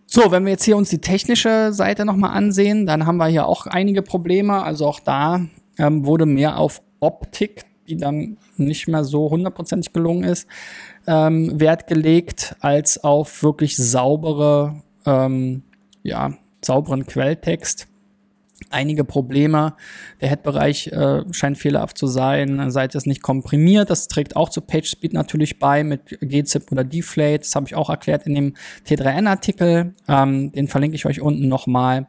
So, 0.07 0.33
wenn 0.33 0.45
wir 0.45 0.53
jetzt 0.53 0.65
hier 0.65 0.77
uns 0.77 0.91
die 0.91 1.01
technische 1.01 1.73
Seite 1.73 2.05
nochmal 2.05 2.37
ansehen, 2.37 2.85
dann 2.85 3.07
haben 3.07 3.19
wir 3.19 3.29
hier 3.29 3.47
auch 3.47 3.67
einige 3.67 4.03
Probleme. 4.03 4.63
Also 4.63 4.87
auch 4.87 5.01
da 5.01 5.47
ähm, 5.79 6.05
wurde 6.05 6.27
mehr 6.27 6.59
auf 6.59 6.83
Optik, 6.99 7.65
die 7.89 7.97
dann 7.97 8.37
nicht 8.57 8.89
mehr 8.89 9.05
so 9.05 9.31
hundertprozentig 9.31 9.93
gelungen 9.93 10.25
ist, 10.25 10.49
ähm, 11.07 11.61
Wert 11.61 11.87
gelegt, 11.87 12.57
als 12.61 13.03
auf 13.05 13.43
wirklich 13.43 13.77
saubere, 13.77 14.83
ähm, 15.07 15.63
ja, 16.03 16.33
sauberen 16.63 17.07
Quelltext 17.07 17.87
einige 18.71 19.05
Probleme. 19.05 19.75
Der 20.21 20.29
Head-Bereich 20.29 20.89
äh, 20.89 21.23
scheint 21.33 21.59
fehlerhaft 21.59 21.97
zu 21.97 22.07
sein. 22.07 22.71
Seite 22.71 22.99
ist 22.99 23.07
nicht 23.07 23.23
komprimiert. 23.23 23.91
Das 23.91 24.09
trägt 24.09 24.37
auch 24.37 24.49
zu 24.49 24.61
PageSpeed 24.61 25.13
natürlich 25.13 25.59
bei 25.59 25.83
mit 25.83 26.19
gzip 26.21 26.71
oder 26.71 26.85
Deflate. 26.85 27.39
Das 27.39 27.55
habe 27.55 27.67
ich 27.67 27.75
auch 27.75 27.91
erklärt 27.91 28.27
in 28.27 28.35
dem 28.35 28.55
T3N-Artikel. 28.87 29.95
Ähm, 30.09 30.53
den 30.53 30.69
verlinke 30.69 30.95
ich 30.95 31.07
euch 31.07 31.21
unten 31.21 31.49
nochmal. 31.49 32.09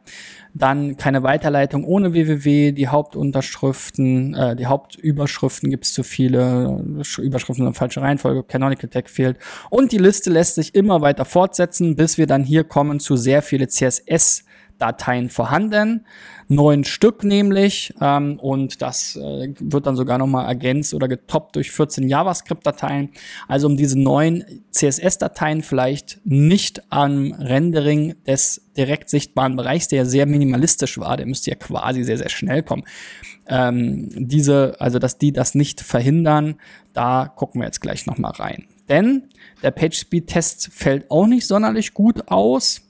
Dann 0.54 0.98
keine 0.98 1.22
Weiterleitung 1.22 1.84
ohne 1.84 2.12
www. 2.12 2.72
Die 2.72 2.88
Hauptunterschriften, 2.88 4.34
äh, 4.34 4.56
die 4.56 4.66
Hauptüberschriften 4.66 5.70
gibt 5.70 5.86
es 5.86 5.94
zu 5.94 6.02
viele. 6.02 6.84
Überschriften 7.18 7.66
in 7.66 7.74
falscher 7.74 8.02
Reihenfolge. 8.02 8.42
Canonical 8.42 8.90
Tag 8.90 9.08
fehlt. 9.08 9.38
Und 9.70 9.92
die 9.92 9.98
Liste 9.98 10.30
lässt 10.30 10.56
sich 10.56 10.74
immer 10.74 11.00
weiter 11.00 11.24
fortsetzen, 11.24 11.96
bis 11.96 12.18
wir 12.18 12.26
dann 12.26 12.44
hier 12.44 12.64
kommen 12.64 13.00
zu 13.00 13.16
sehr 13.16 13.42
viele 13.42 13.68
CSS 13.68 14.44
Dateien 14.82 15.30
vorhanden, 15.30 16.04
neun 16.48 16.82
Stück 16.82 17.22
nämlich, 17.22 17.94
ähm, 18.00 18.40
und 18.40 18.82
das 18.82 19.14
äh, 19.14 19.54
wird 19.60 19.86
dann 19.86 19.94
sogar 19.94 20.18
nochmal 20.18 20.46
ergänzt 20.46 20.92
oder 20.92 21.06
getoppt 21.06 21.54
durch 21.54 21.70
14 21.70 22.08
JavaScript-Dateien. 22.08 23.10
Also 23.46 23.68
um 23.68 23.76
diese 23.76 23.96
neuen 23.96 24.44
CSS-Dateien 24.72 25.62
vielleicht 25.62 26.20
nicht 26.24 26.82
am 26.90 27.32
Rendering 27.32 28.16
des 28.26 28.60
direkt 28.76 29.08
sichtbaren 29.08 29.54
Bereichs, 29.54 29.86
der 29.86 29.98
ja 29.98 30.04
sehr 30.04 30.26
minimalistisch 30.26 30.98
war, 30.98 31.16
der 31.16 31.26
müsste 31.26 31.50
ja 31.50 31.56
quasi 31.56 32.02
sehr, 32.02 32.18
sehr 32.18 32.28
schnell 32.28 32.64
kommen. 32.64 32.82
Ähm, 33.46 34.08
diese, 34.12 34.80
also 34.80 34.98
dass 34.98 35.16
die 35.18 35.32
das 35.32 35.54
nicht 35.54 35.80
verhindern, 35.80 36.56
da 36.92 37.32
gucken 37.36 37.60
wir 37.60 37.66
jetzt 37.66 37.80
gleich 37.80 38.06
nochmal 38.06 38.32
rein. 38.32 38.66
Denn 38.88 39.28
der 39.62 39.70
PageSpeed-Test 39.70 40.70
fällt 40.72 41.08
auch 41.08 41.28
nicht 41.28 41.46
sonderlich 41.46 41.94
gut 41.94 42.28
aus. 42.28 42.82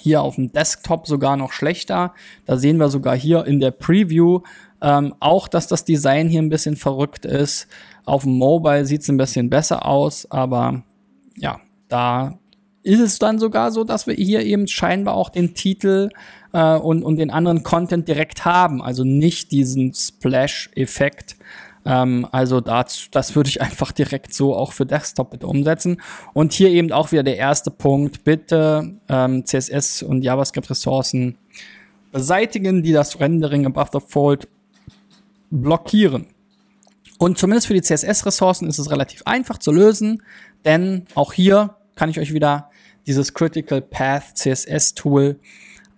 Hier 0.00 0.22
auf 0.22 0.36
dem 0.36 0.52
Desktop 0.52 1.06
sogar 1.06 1.36
noch 1.36 1.52
schlechter. 1.52 2.14
Da 2.46 2.56
sehen 2.56 2.78
wir 2.78 2.88
sogar 2.88 3.16
hier 3.16 3.44
in 3.46 3.60
der 3.60 3.70
Preview 3.70 4.40
ähm, 4.82 5.14
auch, 5.20 5.48
dass 5.48 5.66
das 5.66 5.84
Design 5.84 6.28
hier 6.28 6.40
ein 6.40 6.48
bisschen 6.48 6.76
verrückt 6.76 7.24
ist. 7.24 7.66
Auf 8.04 8.22
dem 8.22 8.38
Mobile 8.38 8.86
sieht 8.86 9.02
es 9.02 9.08
ein 9.08 9.16
bisschen 9.16 9.50
besser 9.50 9.86
aus, 9.86 10.30
aber 10.30 10.82
ja, 11.36 11.60
da 11.88 12.38
ist 12.82 13.00
es 13.00 13.18
dann 13.18 13.38
sogar 13.38 13.72
so, 13.72 13.84
dass 13.84 14.06
wir 14.06 14.14
hier 14.14 14.42
eben 14.42 14.66
scheinbar 14.66 15.14
auch 15.14 15.28
den 15.28 15.54
Titel 15.54 16.08
äh, 16.52 16.76
und, 16.76 17.02
und 17.02 17.16
den 17.16 17.30
anderen 17.30 17.62
Content 17.62 18.08
direkt 18.08 18.44
haben. 18.44 18.80
Also 18.82 19.04
nicht 19.04 19.52
diesen 19.52 19.92
Splash-Effekt 19.92 21.36
ähm, 21.84 22.26
also 22.30 22.60
dazu, 22.60 23.08
das 23.10 23.34
würde 23.36 23.48
ich 23.48 23.60
einfach 23.62 23.92
direkt 23.92 24.34
so 24.34 24.54
auch 24.54 24.72
für 24.72 24.86
Desktop 24.86 25.30
bitte 25.30 25.46
umsetzen. 25.46 26.00
Und 26.32 26.52
hier 26.52 26.70
eben 26.70 26.92
auch 26.92 27.12
wieder 27.12 27.22
der 27.22 27.36
erste 27.36 27.70
Punkt, 27.70 28.24
bitte 28.24 28.94
ähm, 29.08 29.44
CSS 29.44 30.02
und 30.02 30.22
JavaScript-Ressourcen 30.22 31.36
beseitigen, 32.12 32.82
die 32.82 32.92
das 32.92 33.20
Rendering 33.20 33.66
above 33.66 33.90
the 33.92 34.00
fold 34.06 34.48
blockieren. 35.50 36.26
Und 37.18 37.38
zumindest 37.38 37.66
für 37.66 37.74
die 37.74 37.82
CSS-Ressourcen 37.82 38.66
ist 38.66 38.78
es 38.78 38.90
relativ 38.90 39.22
einfach 39.26 39.58
zu 39.58 39.72
lösen, 39.72 40.22
denn 40.64 41.06
auch 41.14 41.32
hier 41.32 41.76
kann 41.94 42.08
ich 42.08 42.18
euch 42.18 42.32
wieder 42.32 42.70
dieses 43.06 43.34
Critical 43.34 43.82
Path 43.82 44.38
CSS 44.38 44.94
Tool 44.94 45.38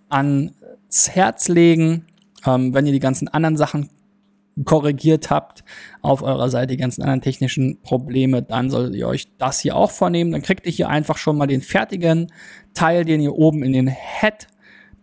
ans 0.08 0.52
Herz 1.10 1.48
legen. 1.48 2.06
Ähm, 2.44 2.74
wenn 2.74 2.86
ihr 2.86 2.92
die 2.92 3.00
ganzen 3.00 3.28
anderen 3.28 3.56
Sachen 3.56 3.88
korrigiert 4.64 5.30
habt 5.30 5.64
auf 6.02 6.22
eurer 6.22 6.50
Seite, 6.50 6.68
die 6.68 6.76
ganzen 6.76 7.02
anderen 7.02 7.22
technischen 7.22 7.80
Probleme, 7.82 8.42
dann 8.42 8.70
solltet 8.70 8.94
ihr 8.94 9.08
euch 9.08 9.28
das 9.38 9.60
hier 9.60 9.76
auch 9.76 9.90
vornehmen. 9.90 10.32
Dann 10.32 10.42
kriegt 10.42 10.66
ihr 10.66 10.72
hier 10.72 10.88
einfach 10.88 11.16
schon 11.16 11.38
mal 11.38 11.46
den 11.46 11.62
fertigen 11.62 12.30
Teil, 12.74 13.04
den 13.04 13.20
ihr 13.20 13.34
oben 13.34 13.62
in 13.62 13.72
den 13.72 13.88
Head 13.88 14.48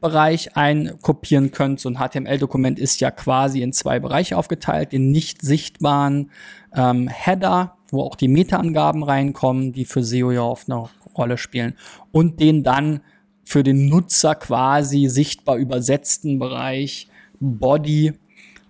Bereich 0.02 0.56
einkopieren 0.56 1.52
könnt. 1.52 1.82
So 1.82 1.90
ein 1.90 1.98
HTML-Dokument 1.98 2.80
ist 2.80 3.02
ja 3.02 3.12
quasi 3.12 3.62
in 3.62 3.74
zwei 3.74 4.00
Bereiche 4.00 4.38
aufgeteilt. 4.38 4.94
Den 4.94 5.12
nicht 5.12 5.42
sichtbaren 5.42 6.32
ähm, 6.74 7.10
Header, 7.10 7.76
wo 7.92 8.04
auch 8.04 8.16
die 8.16 8.30
Meta-Angaben 8.30 9.04
reinkommen, 9.04 9.74
die 9.74 9.84
für 9.84 10.04
SEO 10.04 10.32
ja 10.32 10.44
oft 10.44 10.72
eine 10.72 10.90
Rolle 11.18 11.38
spielen. 11.38 11.76
Und 12.12 12.40
den 12.40 12.64
dann 12.64 13.02
für 13.44 13.64
den 13.64 13.90
Nutzer 13.90 14.36
quasi 14.36 15.08
sichtbar 15.08 15.58
übersetzten 15.58 16.40
Bereich 16.40 17.10
Body, 17.42 18.14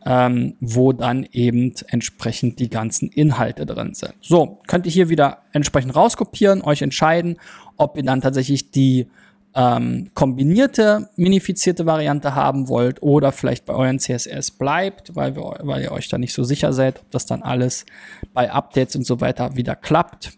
ähm, 0.05 0.55
wo 0.59 0.93
dann 0.93 1.27
eben 1.31 1.73
entsprechend 1.87 2.59
die 2.59 2.69
ganzen 2.69 3.09
Inhalte 3.09 3.65
drin 3.65 3.93
sind. 3.93 4.13
So, 4.21 4.59
könnt 4.67 4.85
ihr 4.85 4.91
hier 4.91 5.09
wieder 5.09 5.39
entsprechend 5.51 5.95
rauskopieren, 5.95 6.61
euch 6.61 6.81
entscheiden, 6.81 7.37
ob 7.77 7.97
ihr 7.97 8.03
dann 8.03 8.21
tatsächlich 8.21 8.71
die 8.71 9.07
ähm, 9.55 10.11
kombinierte, 10.13 11.09
minifizierte 11.15 11.85
Variante 11.85 12.35
haben 12.35 12.67
wollt 12.67 13.01
oder 13.01 13.31
vielleicht 13.31 13.65
bei 13.65 13.73
euren 13.73 13.99
CSS 13.99 14.51
bleibt, 14.51 15.15
weil, 15.15 15.35
wir, 15.35 15.59
weil 15.61 15.83
ihr 15.83 15.91
euch 15.91 16.07
da 16.07 16.17
nicht 16.17 16.33
so 16.33 16.43
sicher 16.43 16.71
seid, 16.71 16.99
ob 16.99 17.11
das 17.11 17.25
dann 17.25 17.41
alles 17.41 17.85
bei 18.33 18.51
Updates 18.51 18.95
und 18.95 19.05
so 19.05 19.21
weiter 19.21 19.55
wieder 19.55 19.75
klappt 19.75 20.33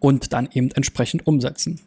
und 0.00 0.32
dann 0.32 0.48
eben 0.52 0.70
entsprechend 0.72 1.26
umsetzen. 1.26 1.80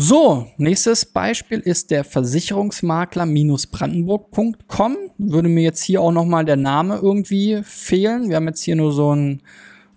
So, 0.00 0.46
nächstes 0.58 1.06
Beispiel 1.06 1.58
ist 1.58 1.90
der 1.90 2.04
Versicherungsmakler-brandenburg.com. 2.04 4.96
Würde 5.18 5.48
mir 5.48 5.64
jetzt 5.64 5.82
hier 5.82 6.02
auch 6.02 6.12
nochmal 6.12 6.44
der 6.44 6.54
Name 6.54 7.00
irgendwie 7.02 7.62
fehlen. 7.64 8.28
Wir 8.28 8.36
haben 8.36 8.46
jetzt 8.46 8.62
hier 8.62 8.76
nur 8.76 8.92
so 8.92 9.12
ein 9.12 9.42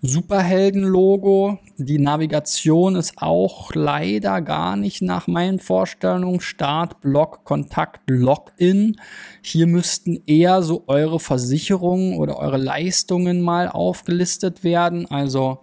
Superhelden-Logo. 0.00 1.60
Die 1.76 2.00
Navigation 2.00 2.96
ist 2.96 3.12
auch 3.18 3.72
leider 3.76 4.42
gar 4.42 4.74
nicht 4.74 5.02
nach 5.02 5.28
meinen 5.28 5.60
Vorstellungen. 5.60 6.40
Start, 6.40 7.00
Block, 7.00 7.44
Kontakt, 7.44 8.10
Login. 8.10 8.96
Hier 9.40 9.68
müssten 9.68 10.20
eher 10.26 10.64
so 10.64 10.82
eure 10.88 11.20
Versicherungen 11.20 12.18
oder 12.18 12.38
eure 12.38 12.58
Leistungen 12.58 13.40
mal 13.40 13.68
aufgelistet 13.68 14.64
werden. 14.64 15.08
Also 15.08 15.60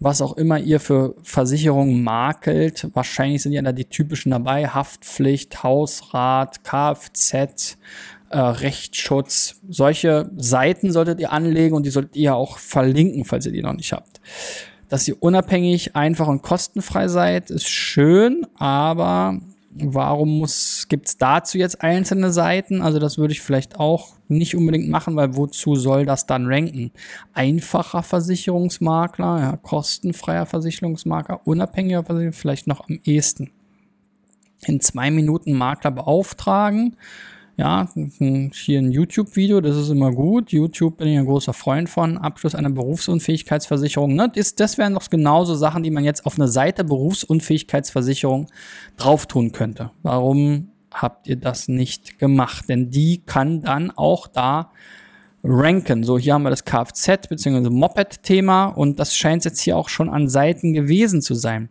was 0.00 0.22
auch 0.22 0.36
immer 0.36 0.58
ihr 0.58 0.80
für 0.80 1.14
Versicherungen 1.22 2.02
makelt. 2.02 2.88
Wahrscheinlich 2.94 3.42
sind 3.42 3.52
ja 3.52 3.62
da 3.62 3.72
die 3.72 3.84
typischen 3.84 4.30
dabei. 4.30 4.68
Haftpflicht, 4.68 5.62
Hausrat, 5.62 6.62
Kfz, 6.64 7.76
äh, 8.30 8.38
Rechtsschutz. 8.38 9.56
Solche 9.68 10.30
Seiten 10.36 10.92
solltet 10.92 11.20
ihr 11.20 11.32
anlegen 11.32 11.74
und 11.74 11.84
die 11.84 11.90
solltet 11.90 12.16
ihr 12.16 12.36
auch 12.36 12.58
verlinken, 12.58 13.24
falls 13.24 13.46
ihr 13.46 13.52
die 13.52 13.62
noch 13.62 13.72
nicht 13.72 13.92
habt. 13.92 14.20
Dass 14.88 15.06
ihr 15.08 15.22
unabhängig, 15.22 15.96
einfach 15.96 16.28
und 16.28 16.42
kostenfrei 16.42 17.08
seid, 17.08 17.50
ist 17.50 17.68
schön, 17.68 18.46
aber 18.56 19.38
warum 19.70 20.38
muss, 20.38 20.86
gibt's 20.88 21.16
dazu 21.16 21.58
jetzt 21.58 21.82
einzelne 21.82 22.32
Seiten? 22.32 22.82
Also 22.82 22.98
das 22.98 23.18
würde 23.18 23.32
ich 23.32 23.40
vielleicht 23.40 23.78
auch 23.78 24.14
nicht 24.28 24.54
unbedingt 24.54 24.88
machen, 24.88 25.16
weil 25.16 25.36
wozu 25.36 25.74
soll 25.76 26.06
das 26.06 26.26
dann 26.26 26.46
ranken? 26.46 26.90
Einfacher 27.32 28.02
Versicherungsmakler, 28.02 29.40
ja, 29.40 29.56
kostenfreier 29.56 30.46
Versicherungsmakler, 30.46 31.46
unabhängiger 31.46 32.04
Versicherungsmakler, 32.04 32.40
vielleicht 32.40 32.66
noch 32.66 32.88
am 32.88 33.00
ehesten. 33.04 33.50
In 34.66 34.80
zwei 34.80 35.10
Minuten 35.10 35.52
Makler 35.52 35.92
beauftragen 35.92 36.96
ja, 37.58 37.88
hier 38.52 38.78
ein 38.78 38.92
YouTube-Video, 38.92 39.60
das 39.60 39.76
ist 39.76 39.90
immer 39.90 40.12
gut. 40.12 40.52
YouTube 40.52 40.96
bin 40.96 41.08
ich 41.08 41.18
ein 41.18 41.26
großer 41.26 41.52
Freund 41.52 41.88
von. 41.88 42.16
Abschluss 42.16 42.54
einer 42.54 42.70
Berufsunfähigkeitsversicherung. 42.70 44.14
Ne? 44.14 44.30
Das, 44.56 44.78
wären 44.78 44.94
doch 44.94 45.10
genauso 45.10 45.56
Sachen, 45.56 45.82
die 45.82 45.90
man 45.90 46.04
jetzt 46.04 46.24
auf 46.24 46.36
eine 46.36 46.46
Seite 46.46 46.84
Berufsunfähigkeitsversicherung 46.84 48.46
drauf 48.96 49.26
tun 49.26 49.50
könnte. 49.50 49.90
Warum 50.04 50.68
habt 50.94 51.26
ihr 51.26 51.34
das 51.34 51.66
nicht 51.66 52.20
gemacht? 52.20 52.68
Denn 52.68 52.90
die 52.90 53.22
kann 53.26 53.60
dann 53.62 53.90
auch 53.90 54.28
da 54.28 54.70
ranken. 55.42 56.04
So, 56.04 56.16
hier 56.16 56.34
haben 56.34 56.44
wir 56.44 56.50
das 56.50 56.64
Kfz 56.64 57.28
bzw. 57.28 57.70
Moped-Thema 57.70 58.66
und 58.66 59.00
das 59.00 59.16
scheint 59.16 59.44
jetzt 59.44 59.60
hier 59.60 59.76
auch 59.76 59.88
schon 59.88 60.08
an 60.08 60.28
Seiten 60.28 60.74
gewesen 60.74 61.22
zu 61.22 61.34
sein 61.34 61.70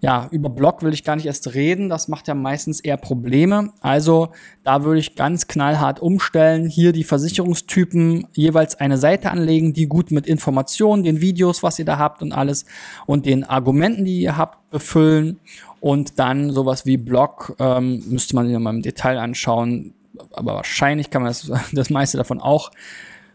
ja, 0.00 0.28
über 0.30 0.48
Blog 0.50 0.82
will 0.82 0.92
ich 0.92 1.04
gar 1.04 1.16
nicht 1.16 1.26
erst 1.26 1.54
reden. 1.54 1.88
Das 1.88 2.08
macht 2.08 2.28
ja 2.28 2.34
meistens 2.34 2.80
eher 2.80 2.96
Probleme. 2.96 3.72
Also 3.80 4.28
da 4.62 4.84
würde 4.84 5.00
ich 5.00 5.14
ganz 5.14 5.46
knallhart 5.46 6.00
umstellen. 6.00 6.68
Hier 6.68 6.92
die 6.92 7.04
Versicherungstypen 7.04 8.26
jeweils 8.32 8.74
eine 8.76 8.98
Seite 8.98 9.30
anlegen, 9.30 9.72
die 9.72 9.86
gut 9.86 10.10
mit 10.10 10.26
Informationen, 10.26 11.02
den 11.02 11.20
Videos, 11.20 11.62
was 11.62 11.78
ihr 11.78 11.84
da 11.84 11.98
habt 11.98 12.22
und 12.22 12.32
alles 12.32 12.66
und 13.06 13.26
den 13.26 13.44
Argumenten, 13.44 14.04
die 14.04 14.20
ihr 14.20 14.36
habt, 14.36 14.70
befüllen. 14.70 15.40
Und 15.80 16.18
dann 16.18 16.50
sowas 16.50 16.84
wie 16.84 16.96
Blog 16.96 17.54
ähm, 17.58 18.02
müsste 18.08 18.34
man 18.34 18.48
sich 18.48 18.58
mal 18.58 18.74
im 18.74 18.82
Detail 18.82 19.18
anschauen 19.18 19.94
aber 20.32 20.54
wahrscheinlich 20.54 21.10
kann 21.10 21.22
man 21.22 21.30
das, 21.30 21.50
das 21.72 21.90
meiste 21.90 22.18
davon 22.18 22.40
auch 22.40 22.70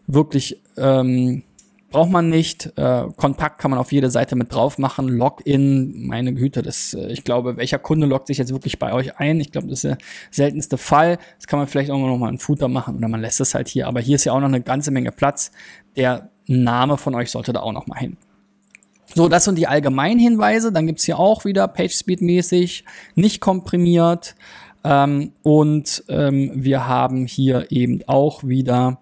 wirklich 0.08 0.60
ähm, 0.78 1.43
braucht 1.92 2.10
man 2.10 2.30
nicht. 2.30 2.74
Äh, 2.78 3.08
Kontakt 3.16 3.60
kann 3.60 3.70
man 3.70 3.80
auf 3.80 3.92
jede 3.92 4.10
Seite 4.10 4.36
mit 4.36 4.54
drauf 4.54 4.78
machen. 4.78 5.08
Login, 5.08 6.08
meine 6.08 6.34
Güte, 6.34 6.62
das, 6.62 6.94
äh, 6.94 7.12
ich 7.12 7.24
glaube, 7.24 7.58
welcher 7.58 7.78
Kunde 7.78 8.08
loggt 8.08 8.28
sich 8.28 8.38
jetzt 8.38 8.52
wirklich 8.52 8.80
bei 8.80 8.94
euch 8.94 9.18
ein? 9.20 9.40
Ich 9.40 9.52
glaube, 9.52 9.68
das 9.68 9.84
ist 9.84 9.84
der 9.84 9.98
seltenste 10.32 10.78
Fall. 10.78 11.20
Das 11.38 11.48
kann 11.48 11.60
man 11.60 11.68
vielleicht 11.68 11.92
auch 11.92 12.00
noch 12.00 12.18
mal 12.18 12.30
einen 12.30 12.40
Footer 12.40 12.68
machen 12.68 12.96
oder 12.96 13.08
man 13.08 13.22
lässt 13.22 13.42
es 13.42 13.54
halt 13.54 13.68
hier. 13.68 13.88
Aber 13.88 14.00
hier 14.00 14.16
ist 14.16 14.24
ja 14.24 14.34
auch 14.34 14.40
noch 14.40 14.48
eine 14.48 14.62
ganze 14.62 14.90
Menge 14.90 15.12
Platz. 15.12 15.52
Der 15.96 16.30
Name 16.48 16.98
von 16.98 17.14
euch 17.14 17.30
sollte 17.30 17.54
da 17.54 17.60
auch 17.60 17.74
noch 17.74 17.88
mal 17.88 18.00
hin. 18.00 18.18
So, 19.14 19.28
das 19.28 19.44
sind 19.44 19.58
die 19.58 19.68
allgemeinen 19.68 20.20
Hinweise. 20.20 20.72
Dann 20.72 20.88
gibt's 20.88 21.04
hier 21.04 21.20
auch 21.20 21.44
wieder 21.44 21.66
PageSpeed-mäßig, 21.66 22.86
nicht 23.16 23.42
komprimiert. 23.42 24.36
Ähm, 24.84 25.34
und 25.44 26.04
ähm, 26.08 26.52
wir 26.56 26.88
haben 26.88 27.26
hier 27.26 27.68
eben 27.70 28.02
auch 28.08 28.44
wieder 28.46 29.01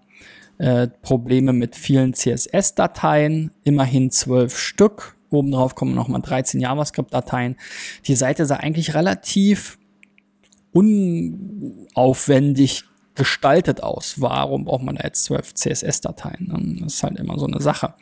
äh, 0.60 0.88
Probleme 1.00 1.54
mit 1.54 1.74
vielen 1.74 2.12
CSS-Dateien, 2.12 3.50
immerhin 3.64 4.10
zwölf 4.10 4.58
Stück. 4.58 5.16
Obendrauf 5.30 5.74
kommen 5.74 5.94
nochmal 5.94 6.20
13 6.20 6.60
JavaScript-Dateien. 6.60 7.56
Die 8.06 8.14
Seite 8.14 8.44
sah 8.44 8.56
eigentlich 8.56 8.94
relativ 8.94 9.78
unaufwendig 10.72 12.84
gestaltet 13.14 13.82
aus. 13.82 14.20
Warum 14.20 14.66
braucht 14.66 14.82
man 14.82 14.96
da 14.96 15.04
jetzt 15.04 15.24
zwölf 15.24 15.54
CSS-Dateien? 15.54 16.78
Das 16.82 16.94
ist 16.94 17.02
halt 17.02 17.18
immer 17.18 17.38
so 17.38 17.46
eine 17.46 17.62
Sache. 17.62 17.94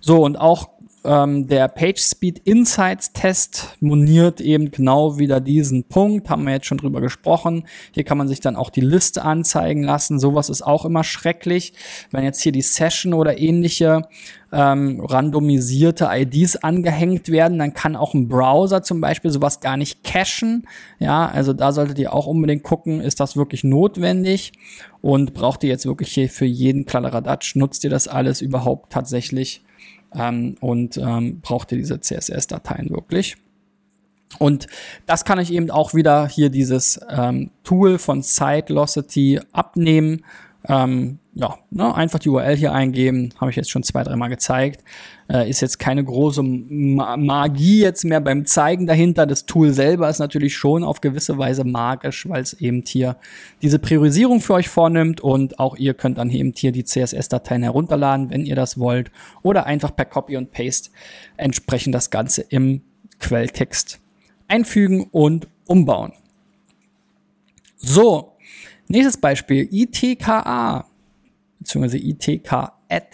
So, 0.00 0.24
und 0.24 0.36
auch 0.36 0.70
ähm, 1.02 1.46
der 1.46 1.68
PageSpeed 1.68 2.40
Insights 2.40 3.12
Test 3.12 3.76
moniert 3.80 4.40
eben 4.40 4.70
genau 4.70 5.18
wieder 5.18 5.40
diesen 5.40 5.84
Punkt, 5.84 6.28
haben 6.28 6.44
wir 6.44 6.52
jetzt 6.52 6.66
schon 6.66 6.78
drüber 6.78 7.00
gesprochen. 7.00 7.66
Hier 7.92 8.04
kann 8.04 8.18
man 8.18 8.28
sich 8.28 8.40
dann 8.40 8.56
auch 8.56 8.68
die 8.68 8.82
Liste 8.82 9.22
anzeigen 9.22 9.82
lassen. 9.82 10.18
Sowas 10.18 10.50
ist 10.50 10.62
auch 10.62 10.84
immer 10.84 11.02
schrecklich. 11.02 11.72
Wenn 12.10 12.24
jetzt 12.24 12.42
hier 12.42 12.52
die 12.52 12.60
Session 12.60 13.14
oder 13.14 13.38
ähnliche 13.38 14.02
ähm, 14.52 15.00
randomisierte 15.00 16.08
IDs 16.10 16.56
angehängt 16.56 17.30
werden, 17.30 17.58
dann 17.58 17.72
kann 17.72 17.96
auch 17.96 18.12
ein 18.12 18.28
Browser 18.28 18.82
zum 18.82 19.00
Beispiel 19.00 19.30
sowas 19.30 19.60
gar 19.60 19.78
nicht 19.78 20.04
cachen. 20.04 20.66
Ja, 20.98 21.28
also 21.28 21.52
da 21.54 21.72
solltet 21.72 21.98
ihr 21.98 22.12
auch 22.12 22.26
unbedingt 22.26 22.62
gucken, 22.62 23.00
ist 23.00 23.20
das 23.20 23.36
wirklich 23.36 23.64
notwendig 23.64 24.52
und 25.00 25.32
braucht 25.32 25.64
ihr 25.64 25.70
jetzt 25.70 25.86
wirklich 25.86 26.12
hier 26.12 26.28
für 26.28 26.44
jeden 26.44 26.84
Kladderadatsch, 26.84 27.56
nutzt 27.56 27.84
ihr 27.84 27.90
das 27.90 28.06
alles 28.06 28.42
überhaupt 28.42 28.92
tatsächlich? 28.92 29.62
Ähm, 30.14 30.56
und 30.60 30.96
ähm, 30.96 31.40
brauchte 31.40 31.76
diese 31.76 32.00
CSS-Dateien 32.00 32.90
wirklich. 32.90 33.36
Und 34.38 34.68
das 35.06 35.24
kann 35.24 35.40
ich 35.40 35.52
eben 35.52 35.70
auch 35.70 35.92
wieder 35.92 36.28
hier 36.28 36.50
dieses 36.50 37.00
ähm, 37.08 37.50
Tool 37.64 37.98
von 37.98 38.22
Sitelocity 38.22 39.40
abnehmen 39.52 40.24
ähm, 40.68 41.18
ja, 41.32 41.58
ne, 41.70 41.94
einfach 41.94 42.18
die 42.18 42.28
URL 42.28 42.56
hier 42.56 42.72
eingeben, 42.72 43.30
habe 43.40 43.50
ich 43.50 43.56
jetzt 43.56 43.70
schon 43.70 43.82
zwei, 43.82 44.02
dreimal 44.02 44.28
gezeigt. 44.28 44.84
Äh, 45.28 45.48
ist 45.48 45.60
jetzt 45.60 45.78
keine 45.78 46.04
große 46.04 46.42
Ma 46.42 47.16
Magie 47.16 47.80
jetzt 47.80 48.04
mehr 48.04 48.20
beim 48.20 48.44
Zeigen 48.44 48.86
dahinter. 48.86 49.26
Das 49.26 49.46
Tool 49.46 49.72
selber 49.72 50.10
ist 50.10 50.18
natürlich 50.18 50.56
schon 50.56 50.84
auf 50.84 51.00
gewisse 51.00 51.38
Weise 51.38 51.64
magisch, 51.64 52.28
weil 52.28 52.42
es 52.42 52.54
eben 52.54 52.82
hier 52.86 53.16
diese 53.62 53.78
Priorisierung 53.78 54.40
für 54.40 54.54
euch 54.54 54.68
vornimmt 54.68 55.20
und 55.20 55.58
auch 55.58 55.76
ihr 55.76 55.94
könnt 55.94 56.18
dann 56.18 56.30
eben 56.30 56.52
hier 56.54 56.72
die 56.72 56.84
CSS-Dateien 56.84 57.62
herunterladen, 57.62 58.30
wenn 58.30 58.44
ihr 58.44 58.56
das 58.56 58.78
wollt, 58.78 59.10
oder 59.42 59.66
einfach 59.66 59.94
per 59.94 60.06
Copy 60.06 60.36
und 60.36 60.50
Paste 60.50 60.90
entsprechend 61.36 61.94
das 61.94 62.10
Ganze 62.10 62.42
im 62.42 62.82
Quelltext 63.20 64.00
einfügen 64.48 65.06
und 65.12 65.48
umbauen. 65.66 66.12
So, 67.76 68.29
Nächstes 68.90 69.18
Beispiel, 69.18 69.68
ITKA, 69.70 70.84
beziehungsweise 71.60 71.98
ITK-Ad. 71.98 73.06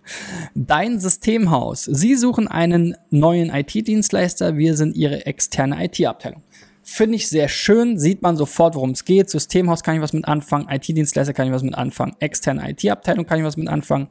Dein 0.54 1.00
Systemhaus. 1.00 1.86
Sie 1.86 2.14
suchen 2.14 2.46
einen 2.46 2.94
neuen 3.10 3.50
IT-Dienstleister. 3.50 4.56
Wir 4.56 4.76
sind 4.76 4.94
Ihre 4.94 5.26
externe 5.26 5.84
IT-Abteilung. 5.86 6.44
Finde 6.84 7.16
ich 7.16 7.28
sehr 7.28 7.48
schön, 7.48 7.98
sieht 7.98 8.22
man 8.22 8.36
sofort, 8.36 8.76
worum 8.76 8.90
es 8.90 9.04
geht. 9.04 9.28
Systemhaus 9.28 9.82
kann 9.82 9.96
ich 9.96 10.02
was 10.02 10.12
mit 10.12 10.24
anfangen, 10.28 10.68
IT-Dienstleister 10.70 11.32
kann 11.32 11.48
ich 11.48 11.52
was 11.52 11.64
mit 11.64 11.74
anfangen, 11.74 12.14
externe 12.20 12.70
IT-Abteilung 12.70 13.26
kann 13.26 13.40
ich 13.40 13.44
was 13.44 13.56
mit 13.56 13.66
anfangen. 13.66 14.06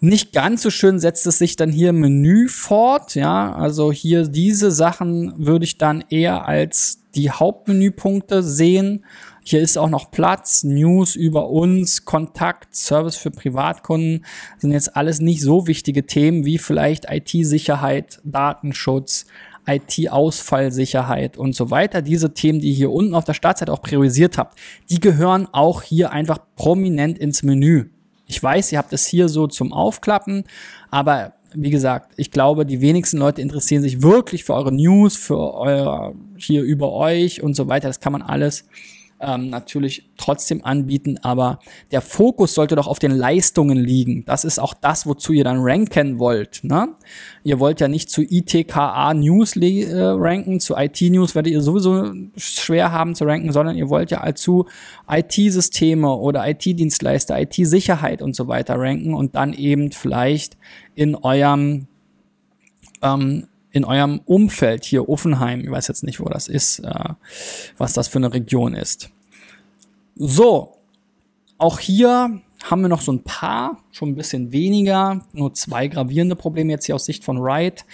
Nicht 0.00 0.32
ganz 0.32 0.62
so 0.62 0.70
schön 0.70 0.98
setzt 0.98 1.24
es 1.28 1.38
sich 1.38 1.54
dann 1.54 1.70
hier 1.70 1.90
im 1.90 2.00
Menü 2.00 2.48
fort, 2.48 3.14
ja, 3.14 3.54
also 3.54 3.92
hier 3.92 4.26
diese 4.26 4.72
Sachen 4.72 5.34
würde 5.36 5.66
ich 5.66 5.78
dann 5.78 6.02
eher 6.08 6.48
als 6.48 7.04
die 7.14 7.30
Hauptmenüpunkte 7.30 8.42
sehen 8.42 9.04
hier 9.44 9.60
ist 9.60 9.76
auch 9.76 9.88
noch 9.88 10.10
Platz, 10.10 10.62
News 10.62 11.16
über 11.16 11.50
uns, 11.50 12.04
Kontakt, 12.04 12.74
Service 12.74 13.16
für 13.16 13.30
Privatkunden. 13.30 14.24
Das 14.54 14.62
sind 14.62 14.72
jetzt 14.72 14.96
alles 14.96 15.20
nicht 15.20 15.42
so 15.42 15.66
wichtige 15.66 16.06
Themen 16.06 16.44
wie 16.44 16.58
vielleicht 16.58 17.06
IT-Sicherheit, 17.10 18.20
Datenschutz, 18.24 19.26
IT-Ausfallsicherheit 19.66 21.36
und 21.36 21.54
so 21.54 21.70
weiter. 21.70 22.02
Diese 22.02 22.34
Themen, 22.34 22.60
die 22.60 22.68
ihr 22.68 22.74
hier 22.74 22.92
unten 22.92 23.14
auf 23.14 23.24
der 23.24 23.34
Startseite 23.34 23.72
auch 23.72 23.82
priorisiert 23.82 24.38
habt, 24.38 24.58
die 24.90 25.00
gehören 25.00 25.48
auch 25.52 25.82
hier 25.82 26.12
einfach 26.12 26.38
prominent 26.56 27.18
ins 27.18 27.42
Menü. 27.42 27.90
Ich 28.26 28.42
weiß, 28.42 28.72
ihr 28.72 28.78
habt 28.78 28.92
es 28.92 29.06
hier 29.06 29.28
so 29.28 29.46
zum 29.46 29.72
Aufklappen, 29.72 30.44
aber 30.90 31.34
wie 31.54 31.70
gesagt, 31.70 32.14
ich 32.16 32.30
glaube, 32.30 32.64
die 32.64 32.80
wenigsten 32.80 33.18
Leute 33.18 33.42
interessieren 33.42 33.82
sich 33.82 34.02
wirklich 34.02 34.44
für 34.44 34.54
eure 34.54 34.72
News, 34.72 35.16
für 35.16 35.54
euer 35.54 36.14
hier 36.36 36.62
über 36.62 36.92
euch 36.92 37.42
und 37.42 37.54
so 37.54 37.68
weiter. 37.68 37.88
Das 37.88 38.00
kann 38.00 38.12
man 38.12 38.22
alles 38.22 38.64
ähm, 39.22 39.50
natürlich 39.50 40.10
trotzdem 40.16 40.64
anbieten, 40.64 41.18
aber 41.22 41.60
der 41.90 42.00
Fokus 42.00 42.54
sollte 42.54 42.74
doch 42.74 42.86
auf 42.86 42.98
den 42.98 43.12
Leistungen 43.12 43.78
liegen. 43.78 44.24
Das 44.24 44.44
ist 44.44 44.58
auch 44.58 44.74
das, 44.74 45.06
wozu 45.06 45.32
ihr 45.32 45.44
dann 45.44 45.58
ranken 45.60 46.18
wollt. 46.18 46.64
Ne? 46.64 46.88
Ihr 47.44 47.60
wollt 47.60 47.80
ja 47.80 47.88
nicht 47.88 48.10
zu 48.10 48.22
ITKA 48.22 49.14
News 49.14 49.56
äh, 49.56 49.94
ranken, 49.96 50.60
zu 50.60 50.74
IT 50.76 51.00
News 51.00 51.34
werdet 51.34 51.52
ihr 51.52 51.62
sowieso 51.62 52.12
schwer 52.36 52.92
haben 52.92 53.14
zu 53.14 53.24
ranken, 53.24 53.52
sondern 53.52 53.76
ihr 53.76 53.88
wollt 53.88 54.10
ja 54.10 54.34
zu 54.34 54.66
IT-Systeme 55.08 56.12
oder 56.12 56.48
IT-Dienstleister, 56.48 57.40
IT-Sicherheit 57.40 58.22
und 58.22 58.34
so 58.34 58.48
weiter 58.48 58.74
ranken 58.76 59.14
und 59.14 59.36
dann 59.36 59.52
eben 59.52 59.92
vielleicht 59.92 60.56
in 60.94 61.14
eurem 61.14 61.86
ähm, 63.02 63.46
in 63.72 63.84
eurem 63.84 64.20
Umfeld 64.26 64.84
hier 64.84 65.08
Offenheim, 65.08 65.60
ich 65.60 65.70
weiß 65.70 65.88
jetzt 65.88 66.04
nicht, 66.04 66.20
wo 66.20 66.26
das 66.26 66.46
ist, 66.46 66.80
äh, 66.80 67.08
was 67.78 67.94
das 67.94 68.08
für 68.08 68.18
eine 68.18 68.32
Region 68.32 68.74
ist. 68.74 69.10
So, 70.14 70.76
auch 71.58 71.78
hier 71.78 72.40
haben 72.64 72.82
wir 72.82 72.88
noch 72.88 73.00
so 73.00 73.12
ein 73.12 73.24
paar, 73.24 73.78
schon 73.90 74.10
ein 74.10 74.14
bisschen 74.14 74.52
weniger, 74.52 75.24
nur 75.32 75.54
zwei 75.54 75.88
gravierende 75.88 76.36
Probleme 76.36 76.70
jetzt 76.70 76.86
hier 76.86 76.94
aus 76.94 77.06
Sicht 77.06 77.24
von 77.24 77.42
Wright. 77.42 77.84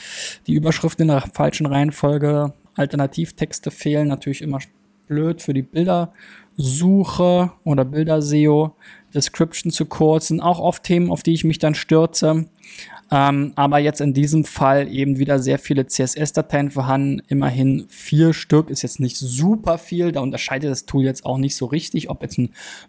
Die 0.47 0.55
Überschriften 0.55 1.03
in 1.03 1.09
der 1.09 1.23
falschen 1.33 1.67
Reihenfolge, 1.67 2.53
Alternativtexte 2.75 3.71
fehlen, 3.71 4.09
natürlich 4.09 4.43
immer 4.43 4.59
blöd 5.07 5.43
für 5.43 5.55
die 5.55 5.63
Bildersuche 5.63 7.53
oder 7.65 7.85
Bilderseo. 7.85 8.75
Description 9.15 9.73
zu 9.73 9.87
kurz 9.87 10.29
sind 10.29 10.41
auch 10.41 10.61
oft 10.61 10.83
Themen, 10.83 11.11
auf 11.11 11.23
die 11.23 11.33
ich 11.33 11.45
mich 11.45 11.59
dann 11.59 11.75
stürze. 11.75 12.47
Ähm, 13.11 13.53
aber 13.57 13.79
jetzt 13.79 14.03
in 14.03 14.13
diesem 14.13 14.45
Fall 14.45 14.93
eben 14.93 15.19
wieder 15.19 15.39
sehr 15.39 15.59
viele 15.59 15.87
CSS-Dateien 15.87 16.71
vorhanden. 16.71 17.23
Immerhin 17.29 17.87
vier 17.89 18.35
Stück 18.35 18.69
ist 18.69 18.83
jetzt 18.83 19.01
nicht 19.01 19.17
super 19.17 19.79
viel. 19.79 20.13
Da 20.13 20.21
unterscheidet 20.21 20.71
das 20.71 20.85
Tool 20.85 21.05
jetzt 21.05 21.25
auch 21.25 21.39
nicht 21.39 21.57
so 21.57 21.67
richtig, 21.67 22.11
ob 22.11 22.23
jetzt 22.23 22.39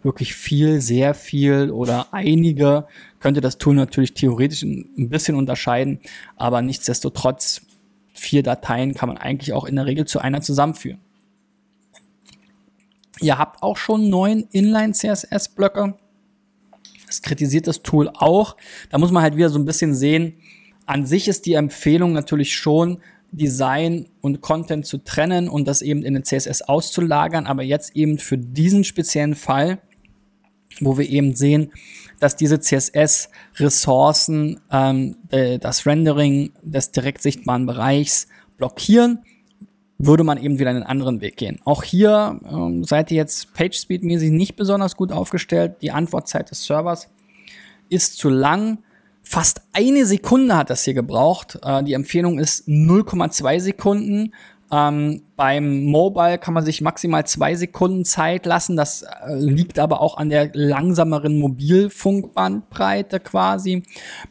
wirklich 0.02 0.34
viel, 0.34 0.80
sehr 0.82 1.14
viel 1.14 1.70
oder 1.70 2.08
einige. 2.12 2.86
Könnte 3.18 3.40
das 3.40 3.56
Tool 3.56 3.74
natürlich 3.74 4.12
theoretisch 4.12 4.62
ein 4.62 5.08
bisschen 5.08 5.36
unterscheiden. 5.36 6.00
Aber 6.36 6.60
nichtsdestotrotz, 6.60 7.62
vier 8.12 8.42
Dateien 8.42 8.94
kann 8.94 9.08
man 9.08 9.16
eigentlich 9.16 9.54
auch 9.54 9.64
in 9.64 9.76
der 9.76 9.86
Regel 9.86 10.04
zu 10.04 10.18
einer 10.18 10.42
zusammenführen. 10.42 10.98
Ihr 13.20 13.38
habt 13.38 13.62
auch 13.62 13.76
schon 13.78 14.10
neun 14.10 14.46
Inline-CSS-Blöcke. 14.50 15.94
Das 17.10 17.22
kritisiert 17.22 17.66
das 17.66 17.82
Tool 17.82 18.08
auch. 18.14 18.56
Da 18.88 18.98
muss 18.98 19.10
man 19.10 19.22
halt 19.22 19.36
wieder 19.36 19.50
so 19.50 19.58
ein 19.58 19.64
bisschen 19.64 19.94
sehen. 19.94 20.34
An 20.86 21.06
sich 21.06 21.26
ist 21.26 21.44
die 21.44 21.54
Empfehlung 21.54 22.12
natürlich 22.12 22.54
schon, 22.54 23.00
Design 23.32 24.08
und 24.20 24.40
Content 24.40 24.86
zu 24.86 24.98
trennen 24.98 25.48
und 25.48 25.66
das 25.68 25.82
eben 25.82 26.04
in 26.04 26.14
den 26.14 26.24
CSS 26.24 26.62
auszulagern. 26.62 27.46
Aber 27.46 27.64
jetzt 27.64 27.96
eben 27.96 28.18
für 28.18 28.38
diesen 28.38 28.84
speziellen 28.84 29.34
Fall, 29.34 29.80
wo 30.80 30.98
wir 30.98 31.08
eben 31.08 31.34
sehen, 31.34 31.72
dass 32.20 32.36
diese 32.36 32.60
CSS-Ressourcen 32.60 34.60
ähm, 34.70 35.16
das 35.28 35.86
Rendering 35.86 36.52
des 36.62 36.92
direkt 36.92 37.22
sichtbaren 37.22 37.66
Bereichs 37.66 38.28
blockieren, 38.56 39.24
würde 40.02 40.24
man 40.24 40.38
eben 40.38 40.58
wieder 40.58 40.70
einen 40.70 40.82
anderen 40.82 41.20
Weg 41.20 41.36
gehen. 41.36 41.60
Auch 41.64 41.82
hier 41.82 42.40
ähm, 42.50 42.84
seid 42.84 43.10
ihr 43.10 43.18
jetzt 43.18 43.48
PageSpeed-mäßig 43.54 44.30
nicht 44.30 44.56
besonders 44.56 44.96
gut 44.96 45.12
aufgestellt. 45.12 45.76
Die 45.82 45.90
Antwortzeit 45.90 46.50
des 46.50 46.64
Servers 46.64 47.08
ist 47.90 48.16
zu 48.16 48.30
lang. 48.30 48.78
Fast 49.22 49.60
eine 49.74 50.06
Sekunde 50.06 50.56
hat 50.56 50.70
das 50.70 50.84
hier 50.84 50.94
gebraucht. 50.94 51.58
Äh, 51.62 51.84
die 51.84 51.92
Empfehlung 51.92 52.38
ist 52.38 52.66
0,2 52.66 53.60
Sekunden. 53.60 54.32
Ähm, 54.72 55.22
beim 55.34 55.84
Mobile 55.86 56.38
kann 56.38 56.54
man 56.54 56.64
sich 56.64 56.80
maximal 56.80 57.26
zwei 57.26 57.56
Sekunden 57.56 58.04
Zeit 58.04 58.46
lassen. 58.46 58.76
Das 58.76 59.02
äh, 59.02 59.34
liegt 59.34 59.80
aber 59.80 60.00
auch 60.00 60.16
an 60.16 60.30
der 60.30 60.50
langsameren 60.54 61.38
Mobilfunkbandbreite 61.38 63.18
quasi. 63.18 63.82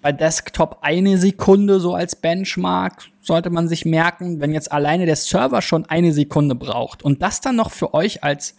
Bei 0.02 0.14
Desktop 0.14 0.78
eine 0.82 1.18
Sekunde 1.18 1.82
so 1.82 1.94
als 1.94 2.16
Benchmark 2.16 3.04
sollte 3.22 3.50
man 3.50 3.68
sich 3.68 3.84
merken, 3.84 4.40
wenn 4.40 4.54
jetzt 4.54 4.72
alleine 4.72 5.06
der 5.06 5.18
Server 5.18 5.62
schon 5.62 5.86
eine 5.86 6.14
Sekunde 6.14 6.56
braucht 6.56 7.04
und 7.04 7.22
das 7.22 7.42
dann 7.42 7.58
noch 7.58 7.72
für 7.72 7.94
euch 7.94 8.24
als 8.24 8.56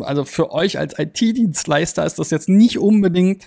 also 0.00 0.24
für 0.24 0.52
euch 0.52 0.78
als 0.78 0.98
IT-Dienstleister 0.98 2.04
ist 2.04 2.18
das 2.18 2.30
jetzt 2.30 2.50
nicht 2.50 2.78
unbedingt 2.78 3.46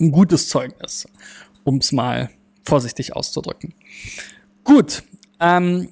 ein 0.00 0.10
gutes 0.10 0.48
Zeugnis, 0.48 1.06
um 1.64 1.78
es 1.78 1.92
mal 1.92 2.30
vorsichtig 2.64 3.14
auszudrücken. 3.14 3.74
Gut, 4.64 5.02
ähm, 5.40 5.90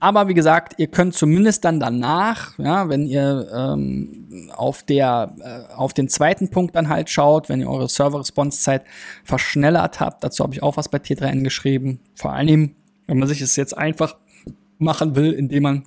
aber 0.00 0.28
wie 0.28 0.34
gesagt, 0.34 0.74
ihr 0.78 0.86
könnt 0.86 1.14
zumindest 1.14 1.64
dann 1.64 1.80
danach, 1.80 2.56
ja, 2.58 2.88
wenn 2.88 3.06
ihr 3.06 3.48
ähm, 3.52 4.50
auf, 4.54 4.84
der, 4.84 5.34
äh, 5.40 5.74
auf 5.74 5.92
den 5.92 6.08
zweiten 6.08 6.50
Punkt 6.50 6.76
dann 6.76 6.88
halt 6.88 7.10
schaut, 7.10 7.48
wenn 7.48 7.60
ihr 7.60 7.68
eure 7.68 7.88
Server-Response-Zeit 7.88 8.84
verschnellert 9.24 9.98
habt, 9.98 10.22
dazu 10.22 10.44
habe 10.44 10.54
ich 10.54 10.62
auch 10.62 10.76
was 10.76 10.88
bei 10.88 10.98
T3N 10.98 11.42
geschrieben. 11.42 12.00
Vor 12.14 12.32
allem, 12.32 12.76
wenn 13.06 13.18
man 13.18 13.26
sich 13.26 13.40
es 13.40 13.56
jetzt 13.56 13.76
einfach 13.76 14.16
machen 14.78 15.16
will, 15.16 15.32
indem 15.32 15.64
man 15.64 15.82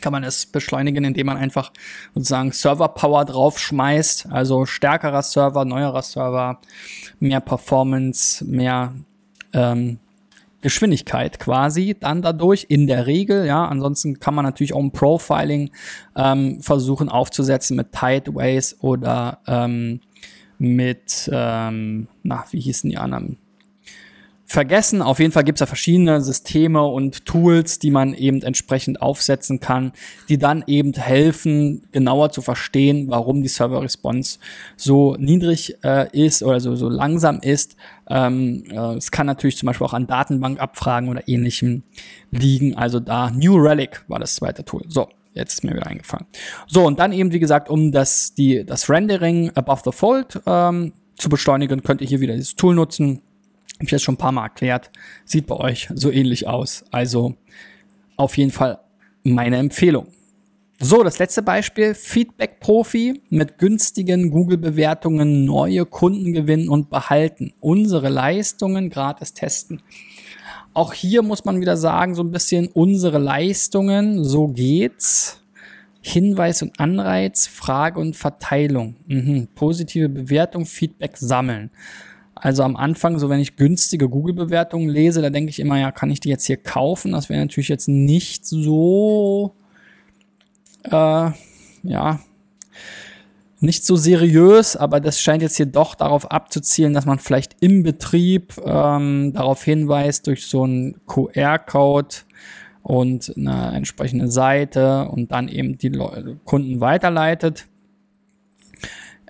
kann 0.00 0.12
man 0.12 0.24
es 0.24 0.46
beschleunigen, 0.46 1.04
indem 1.04 1.26
man 1.26 1.36
einfach 1.36 1.72
sozusagen 2.14 2.52
Server-Power 2.52 3.26
draufschmeißt, 3.26 4.28
also 4.30 4.64
stärkerer 4.64 5.22
Server, 5.22 5.66
neuerer 5.66 6.00
Server, 6.00 6.58
mehr 7.18 7.40
Performance, 7.40 8.42
mehr 8.44 8.94
ähm, 9.52 9.98
Geschwindigkeit 10.60 11.38
quasi 11.38 11.96
dann 11.98 12.22
dadurch 12.22 12.66
in 12.68 12.86
der 12.86 13.06
Regel, 13.06 13.46
ja. 13.46 13.66
Ansonsten 13.66 14.20
kann 14.20 14.34
man 14.34 14.44
natürlich 14.44 14.74
auch 14.74 14.80
ein 14.80 14.92
Profiling 14.92 15.70
ähm, 16.16 16.62
versuchen 16.62 17.08
aufzusetzen 17.08 17.76
mit 17.76 17.92
Tideways 17.92 18.76
oder 18.80 19.38
ähm, 19.46 20.00
mit, 20.58 21.30
ähm, 21.32 22.08
na, 22.22 22.44
wie 22.50 22.60
hießen 22.60 22.90
die 22.90 22.98
anderen? 22.98 23.38
vergessen. 24.50 25.00
Auf 25.00 25.20
jeden 25.20 25.30
Fall 25.30 25.44
gibt 25.44 25.58
es 25.58 25.60
da 25.60 25.66
verschiedene 25.66 26.20
Systeme 26.20 26.84
und 26.84 27.24
Tools, 27.24 27.78
die 27.78 27.92
man 27.92 28.14
eben 28.14 28.42
entsprechend 28.42 29.00
aufsetzen 29.00 29.60
kann, 29.60 29.92
die 30.28 30.38
dann 30.38 30.64
eben 30.66 30.92
helfen, 30.92 31.86
genauer 31.92 32.32
zu 32.32 32.42
verstehen, 32.42 33.06
warum 33.08 33.42
die 33.42 33.48
Server 33.48 33.80
Response 33.80 34.40
so 34.76 35.14
niedrig 35.20 35.76
äh, 35.84 36.08
ist 36.10 36.42
oder 36.42 36.58
so, 36.58 36.74
so 36.74 36.88
langsam 36.88 37.38
ist. 37.38 37.76
Ähm, 38.10 38.64
äh, 38.70 38.96
es 38.96 39.10
kann 39.10 39.26
natürlich 39.26 39.56
zum 39.56 39.68
Beispiel 39.68 39.86
auch 39.86 39.94
an 39.94 40.06
Datenbankabfragen 40.06 41.08
oder 41.08 41.26
ähnlichem 41.28 41.82
liegen. 42.30 42.76
Also 42.76 43.00
da 43.00 43.30
New 43.30 43.56
Relic 43.56 44.04
war 44.08 44.18
das 44.18 44.34
zweite 44.34 44.64
Tool. 44.64 44.82
So. 44.88 45.08
Jetzt 45.32 45.54
ist 45.54 45.64
mir 45.64 45.76
wieder 45.76 45.86
eingefallen. 45.86 46.26
So, 46.66 46.84
und 46.84 46.98
dann 46.98 47.12
eben, 47.12 47.32
wie 47.32 47.38
gesagt, 47.38 47.70
um 47.70 47.92
das, 47.92 48.34
die, 48.34 48.66
das 48.66 48.90
Rendering 48.90 49.52
above 49.54 49.82
the 49.84 49.92
fold 49.92 50.40
ähm, 50.44 50.92
zu 51.14 51.28
beschleunigen, 51.28 51.84
könnt 51.84 52.00
ihr 52.00 52.08
hier 52.08 52.20
wieder 52.20 52.34
dieses 52.34 52.56
Tool 52.56 52.74
nutzen 52.74 53.22
habe 53.80 53.86
ich 53.86 53.92
jetzt 53.92 54.02
schon 54.02 54.16
ein 54.16 54.18
paar 54.18 54.32
Mal 54.32 54.42
erklärt. 54.42 54.90
Sieht 55.24 55.46
bei 55.46 55.56
euch 55.56 55.88
so 55.94 56.10
ähnlich 56.10 56.46
aus. 56.46 56.84
Also 56.90 57.36
auf 58.16 58.36
jeden 58.36 58.50
Fall 58.50 58.78
meine 59.22 59.56
Empfehlung. 59.56 60.08
So, 60.82 61.02
das 61.02 61.18
letzte 61.18 61.42
Beispiel. 61.42 61.94
Feedback 61.94 62.58
Profi 62.58 63.20
mit 63.28 63.58
günstigen 63.58 64.30
Google-Bewertungen 64.30 65.44
neue 65.44 65.84
Kunden 65.84 66.32
gewinnen 66.32 66.70
und 66.70 66.88
behalten. 66.88 67.52
Unsere 67.60 68.08
Leistungen 68.08 68.88
gratis 68.88 69.34
testen. 69.34 69.82
Auch 70.72 70.94
hier 70.94 71.20
muss 71.20 71.44
man 71.44 71.60
wieder 71.60 71.76
sagen, 71.76 72.14
so 72.14 72.22
ein 72.22 72.30
bisschen 72.30 72.68
unsere 72.68 73.18
Leistungen, 73.18 74.24
so 74.24 74.48
geht's. 74.48 75.42
Hinweis 76.00 76.62
und 76.62 76.80
Anreiz, 76.80 77.46
Frage 77.46 78.00
und 78.00 78.16
Verteilung. 78.16 78.96
Mhm. 79.06 79.48
Positive 79.54 80.08
Bewertung, 80.08 80.64
Feedback 80.64 81.18
sammeln. 81.18 81.70
Also 82.34 82.62
am 82.62 82.76
Anfang, 82.76 83.18
so 83.18 83.28
wenn 83.28 83.40
ich 83.40 83.56
günstige 83.56 84.08
Google-Bewertungen 84.08 84.88
lese, 84.88 85.20
da 85.20 85.28
denke 85.28 85.50
ich 85.50 85.60
immer, 85.60 85.78
ja, 85.78 85.92
kann 85.92 86.10
ich 86.10 86.20
die 86.20 86.30
jetzt 86.30 86.46
hier 86.46 86.56
kaufen? 86.56 87.12
Das 87.12 87.28
wäre 87.28 87.38
natürlich 87.38 87.68
jetzt 87.68 87.86
nicht 87.88 88.46
so, 88.46 89.54
äh, 90.84 91.30
ja, 91.82 92.20
nicht 93.60 93.84
so 93.84 93.96
seriös, 93.96 94.74
aber 94.76 95.00
das 95.00 95.20
scheint 95.20 95.42
jetzt 95.42 95.56
hier 95.56 95.66
doch 95.66 95.94
darauf 95.94 96.30
abzuzielen, 96.30 96.94
dass 96.94 97.04
man 97.04 97.18
vielleicht 97.18 97.56
im 97.60 97.82
Betrieb 97.82 98.54
ähm, 98.64 99.32
darauf 99.34 99.62
hinweist 99.62 100.26
durch 100.26 100.46
so 100.46 100.64
einen 100.64 100.98
QR-Code 101.06 102.16
und 102.82 103.34
eine 103.36 103.72
entsprechende 103.74 104.28
Seite 104.28 105.08
und 105.08 105.30
dann 105.30 105.48
eben 105.48 105.76
die 105.76 105.90
Le 105.90 106.38
Kunden 106.44 106.80
weiterleitet. 106.80 107.66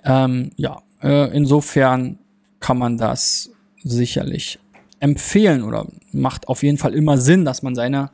Ähm, 0.05 0.51
ja, 0.55 0.81
äh, 1.03 1.35
insofern 1.35 2.17
kann 2.61 2.77
man 2.77 2.97
das 2.97 3.51
sicherlich 3.83 4.59
empfehlen 5.01 5.63
oder 5.63 5.87
macht 6.13 6.47
auf 6.47 6.63
jeden 6.63 6.77
Fall 6.77 6.93
immer 6.93 7.17
Sinn, 7.17 7.43
dass 7.43 7.63
man 7.63 7.75
seine 7.75 8.11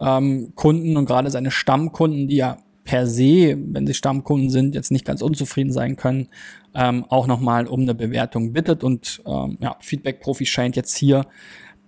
ähm, 0.00 0.52
Kunden 0.56 0.96
und 0.96 1.06
gerade 1.06 1.30
seine 1.30 1.50
Stammkunden, 1.50 2.28
die 2.28 2.36
ja 2.36 2.58
per 2.84 3.06
se, 3.06 3.56
wenn 3.58 3.86
sie 3.86 3.94
Stammkunden 3.94 4.50
sind, 4.50 4.74
jetzt 4.74 4.90
nicht 4.90 5.04
ganz 5.04 5.22
unzufrieden 5.22 5.72
sein 5.72 5.96
können, 5.96 6.28
ähm, 6.74 7.04
auch 7.08 7.26
nochmal 7.26 7.66
um 7.66 7.80
eine 7.80 7.94
Bewertung 7.94 8.52
bittet. 8.52 8.84
Und 8.84 9.22
ähm, 9.26 9.56
ja, 9.60 9.76
Feedback 9.80 10.20
Profi 10.20 10.46
scheint 10.46 10.76
jetzt 10.76 10.96
hier 10.96 11.26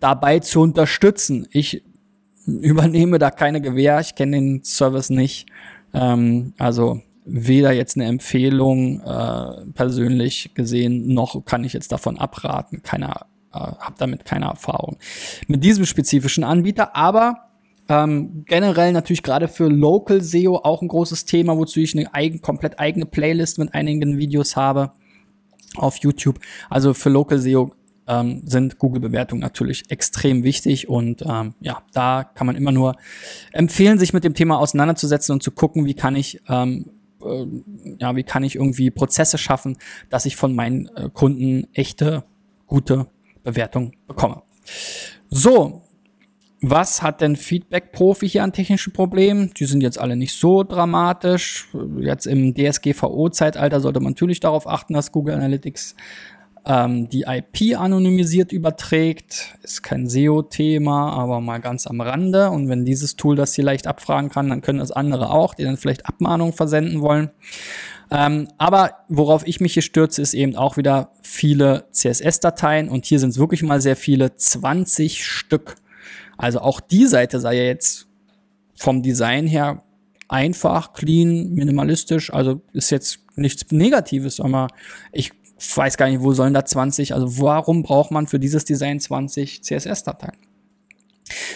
dabei 0.00 0.38
zu 0.40 0.60
unterstützen. 0.60 1.46
Ich 1.50 1.82
übernehme 2.46 3.18
da 3.18 3.30
keine 3.30 3.60
Gewähr, 3.60 4.00
ich 4.00 4.14
kenne 4.14 4.36
den 4.36 4.64
Service 4.64 5.10
nicht. 5.10 5.46
Ähm, 5.92 6.54
also 6.58 7.02
weder 7.24 7.72
jetzt 7.72 7.96
eine 7.96 8.06
Empfehlung 8.06 9.00
äh, 9.00 9.66
persönlich 9.74 10.52
gesehen, 10.54 11.12
noch 11.12 11.44
kann 11.44 11.64
ich 11.64 11.72
jetzt 11.72 11.92
davon 11.92 12.18
abraten. 12.18 12.82
Keiner, 12.82 13.26
äh, 13.52 13.58
habe 13.58 13.96
damit 13.98 14.24
keine 14.24 14.46
Erfahrung 14.46 14.96
mit 15.48 15.64
diesem 15.64 15.84
spezifischen 15.84 16.44
Anbieter, 16.44 16.94
aber 16.94 17.45
ähm, 17.88 18.44
generell 18.46 18.92
natürlich 18.92 19.22
gerade 19.22 19.48
für 19.48 19.68
Local 19.68 20.20
SEO 20.20 20.56
auch 20.56 20.82
ein 20.82 20.88
großes 20.88 21.24
Thema, 21.24 21.56
wozu 21.56 21.80
ich 21.80 21.96
eine 21.96 22.12
eigen, 22.14 22.40
komplett 22.40 22.78
eigene 22.78 23.06
Playlist 23.06 23.58
mit 23.58 23.74
einigen 23.74 24.18
Videos 24.18 24.56
habe 24.56 24.92
auf 25.76 25.96
YouTube. 25.98 26.38
Also 26.68 26.94
für 26.94 27.10
Local 27.10 27.38
SEO 27.38 27.72
ähm, 28.08 28.42
sind 28.44 28.78
Google-Bewertungen 28.78 29.40
natürlich 29.40 29.90
extrem 29.90 30.44
wichtig 30.44 30.88
und 30.88 31.22
ähm, 31.26 31.54
ja, 31.60 31.82
da 31.92 32.24
kann 32.24 32.46
man 32.46 32.56
immer 32.56 32.72
nur 32.72 32.96
empfehlen, 33.52 33.98
sich 33.98 34.12
mit 34.12 34.24
dem 34.24 34.34
Thema 34.34 34.58
auseinanderzusetzen 34.58 35.32
und 35.32 35.42
zu 35.42 35.50
gucken, 35.50 35.86
wie 35.86 35.94
kann 35.94 36.16
ich 36.16 36.40
ähm, 36.48 36.90
äh, 37.22 37.46
ja, 37.98 38.16
wie 38.16 38.22
kann 38.22 38.44
ich 38.44 38.56
irgendwie 38.56 38.90
Prozesse 38.90 39.38
schaffen, 39.38 39.76
dass 40.10 40.26
ich 40.26 40.36
von 40.36 40.54
meinen 40.54 40.88
äh, 40.96 41.08
Kunden 41.12 41.66
echte, 41.72 42.24
gute 42.66 43.06
Bewertung 43.42 43.92
bekomme. 44.06 44.42
So, 45.28 45.82
was 46.60 47.02
hat 47.02 47.20
denn 47.20 47.36
Feedback-Profi 47.36 48.28
hier 48.28 48.42
an 48.42 48.52
technischen 48.52 48.92
Problemen? 48.92 49.52
Die 49.58 49.66
sind 49.66 49.82
jetzt 49.82 49.98
alle 49.98 50.16
nicht 50.16 50.34
so 50.34 50.62
dramatisch. 50.62 51.68
Jetzt 52.00 52.26
im 52.26 52.54
DSGVO-Zeitalter 52.54 53.80
sollte 53.80 54.00
man 54.00 54.12
natürlich 54.12 54.40
darauf 54.40 54.66
achten, 54.66 54.94
dass 54.94 55.12
Google 55.12 55.34
Analytics 55.34 55.94
ähm, 56.66 57.08
die 57.08 57.24
IP 57.28 57.78
anonymisiert 57.78 58.52
überträgt. 58.52 59.56
Ist 59.62 59.82
kein 59.82 60.08
SEO-Thema, 60.08 61.12
aber 61.12 61.40
mal 61.40 61.60
ganz 61.60 61.86
am 61.86 62.00
Rande. 62.00 62.50
Und 62.50 62.68
wenn 62.68 62.84
dieses 62.84 63.16
Tool 63.16 63.36
das 63.36 63.54
hier 63.54 63.64
leicht 63.64 63.86
abfragen 63.86 64.30
kann, 64.30 64.48
dann 64.48 64.62
können 64.62 64.80
das 64.80 64.90
andere 64.90 65.30
auch, 65.30 65.54
die 65.54 65.64
dann 65.64 65.76
vielleicht 65.76 66.06
Abmahnungen 66.06 66.54
versenden 66.54 67.02
wollen. 67.02 67.30
Ähm, 68.10 68.48
aber 68.58 68.92
worauf 69.08 69.46
ich 69.46 69.60
mich 69.60 69.74
hier 69.74 69.82
stürze, 69.82 70.22
ist 70.22 70.34
eben 70.34 70.56
auch 70.56 70.76
wieder 70.76 71.10
viele 71.22 71.84
CSS-Dateien. 71.92 72.88
Und 72.88 73.04
hier 73.04 73.20
sind 73.20 73.30
es 73.30 73.38
wirklich 73.38 73.62
mal 73.62 73.80
sehr 73.80 73.96
viele, 73.96 74.34
20 74.34 75.24
Stück. 75.24 75.76
Also 76.36 76.60
auch 76.60 76.80
die 76.80 77.06
Seite 77.06 77.40
sei 77.40 77.56
ja 77.56 77.64
jetzt 77.64 78.06
vom 78.74 79.02
Design 79.02 79.46
her 79.46 79.82
einfach, 80.28 80.92
clean, 80.92 81.52
minimalistisch. 81.54 82.32
Also 82.32 82.60
ist 82.72 82.90
jetzt 82.90 83.20
nichts 83.36 83.70
Negatives, 83.70 84.40
aber 84.40 84.68
ich 85.12 85.32
weiß 85.74 85.96
gar 85.96 86.08
nicht, 86.08 86.22
wo 86.22 86.32
sollen 86.32 86.54
da 86.54 86.64
20, 86.64 87.14
also 87.14 87.40
warum 87.40 87.82
braucht 87.82 88.10
man 88.10 88.26
für 88.26 88.38
dieses 88.38 88.64
Design 88.64 89.00
20 89.00 89.62
CSS-Dateien? 89.62 90.36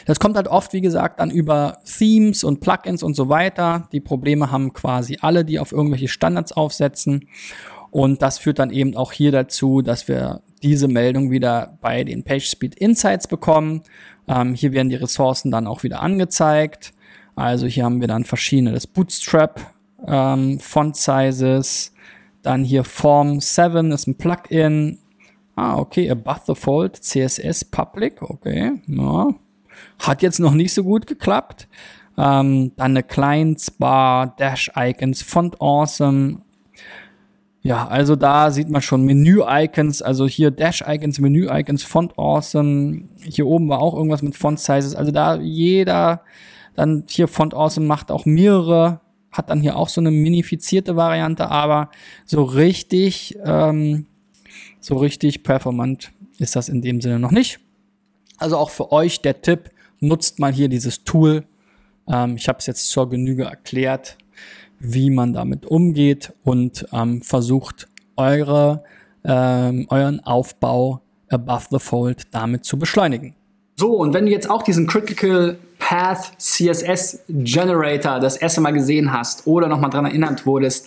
Das 0.06 0.18
kommt 0.18 0.36
halt 0.36 0.48
oft, 0.48 0.72
wie 0.72 0.80
gesagt, 0.80 1.20
dann 1.20 1.30
über 1.30 1.78
Themes 1.84 2.42
und 2.42 2.60
Plugins 2.60 3.02
und 3.02 3.14
so 3.14 3.28
weiter. 3.28 3.88
Die 3.92 4.00
Probleme 4.00 4.50
haben 4.50 4.72
quasi 4.72 5.18
alle, 5.20 5.44
die 5.44 5.58
auf 5.60 5.72
irgendwelche 5.72 6.08
Standards 6.08 6.52
aufsetzen. 6.52 7.28
Und 7.90 8.22
das 8.22 8.38
führt 8.38 8.58
dann 8.58 8.70
eben 8.70 8.96
auch 8.96 9.12
hier 9.12 9.32
dazu, 9.32 9.82
dass 9.82 10.06
wir 10.06 10.42
diese 10.62 10.88
Meldung 10.88 11.30
wieder 11.30 11.78
bei 11.80 12.04
den 12.04 12.22
PageSpeed 12.22 12.74
Insights 12.76 13.26
bekommen. 13.26 13.82
Ähm, 14.28 14.54
hier 14.54 14.72
werden 14.72 14.90
die 14.90 14.96
Ressourcen 14.96 15.50
dann 15.50 15.66
auch 15.66 15.82
wieder 15.82 16.02
angezeigt. 16.02 16.92
Also 17.34 17.66
hier 17.66 17.84
haben 17.84 18.00
wir 18.00 18.08
dann 18.08 18.24
verschiedene, 18.24 18.72
das 18.72 18.86
Bootstrap, 18.86 19.72
ähm, 20.06 20.60
Font 20.60 20.96
Sizes, 20.96 21.92
dann 22.42 22.64
hier 22.64 22.84
Form 22.84 23.40
7 23.40 23.92
ist 23.92 24.06
ein 24.06 24.16
Plugin. 24.16 24.98
Ah, 25.56 25.78
okay, 25.78 26.10
Above 26.10 26.40
the 26.46 26.54
Fold, 26.54 26.96
CSS 26.96 27.64
Public, 27.66 28.22
okay, 28.22 28.80
ja. 28.86 29.28
Hat 29.98 30.22
jetzt 30.22 30.38
noch 30.38 30.54
nicht 30.54 30.72
so 30.72 30.84
gut 30.84 31.06
geklappt. 31.06 31.68
Ähm, 32.16 32.72
dann 32.76 32.92
eine 32.92 33.02
Clients-Bar, 33.02 34.34
Dash-Icons, 34.38 35.22
Font 35.22 35.60
Awesome. 35.60 36.42
Ja, 37.62 37.86
also 37.88 38.16
da 38.16 38.50
sieht 38.50 38.70
man 38.70 38.80
schon 38.80 39.04
Menü-Icons, 39.04 40.00
also 40.00 40.26
hier 40.26 40.50
Dash-Icons, 40.50 41.20
Menü-Icons, 41.20 41.82
Font 41.82 42.18
Awesome. 42.18 43.02
Hier 43.22 43.46
oben 43.46 43.68
war 43.68 43.80
auch 43.80 43.94
irgendwas 43.94 44.22
mit 44.22 44.34
Font-Sizes. 44.34 44.94
Also 44.94 45.12
da 45.12 45.36
jeder, 45.36 46.22
dann 46.74 47.04
hier 47.06 47.28
Font 47.28 47.52
Awesome 47.52 47.86
macht 47.86 48.10
auch 48.10 48.24
mehrere, 48.24 49.00
hat 49.30 49.50
dann 49.50 49.60
hier 49.60 49.76
auch 49.76 49.90
so 49.90 50.00
eine 50.00 50.10
minifizierte 50.10 50.96
Variante, 50.96 51.50
aber 51.50 51.90
so 52.24 52.42
richtig, 52.44 53.38
ähm, 53.44 54.06
so 54.80 54.96
richtig 54.96 55.42
performant 55.42 56.12
ist 56.38 56.56
das 56.56 56.70
in 56.70 56.80
dem 56.80 57.02
Sinne 57.02 57.18
noch 57.18 57.30
nicht. 57.30 57.60
Also 58.38 58.56
auch 58.56 58.70
für 58.70 58.90
euch 58.90 59.20
der 59.20 59.42
Tipp, 59.42 59.70
nutzt 60.00 60.38
mal 60.38 60.52
hier 60.52 60.70
dieses 60.70 61.04
Tool. 61.04 61.44
Ähm, 62.08 62.36
ich 62.36 62.48
habe 62.48 62.58
es 62.58 62.66
jetzt 62.66 62.90
zur 62.90 63.10
Genüge 63.10 63.44
erklärt, 63.44 64.16
wie 64.78 65.10
man 65.10 65.32
damit 65.32 65.66
umgeht 65.66 66.32
und 66.42 66.86
ähm, 66.92 67.22
versucht 67.22 67.88
eure, 68.16 68.82
ähm, 69.24 69.86
euren 69.90 70.20
Aufbau 70.20 71.02
above 71.28 71.66
the 71.70 71.78
fold 71.78 72.22
damit 72.32 72.64
zu 72.64 72.78
beschleunigen. 72.78 73.34
So, 73.76 73.92
und 73.94 74.12
wenn 74.12 74.26
du 74.26 74.32
jetzt 74.32 74.50
auch 74.50 74.62
diesen 74.62 74.86
Critical 74.86 75.58
Path 75.78 76.32
CSS 76.38 77.20
Generator 77.28 78.20
das 78.20 78.36
erste 78.36 78.60
Mal 78.60 78.72
gesehen 78.72 79.12
hast 79.12 79.46
oder 79.46 79.68
nochmal 79.68 79.90
dran 79.90 80.04
erinnert 80.04 80.44
wurdest, 80.44 80.86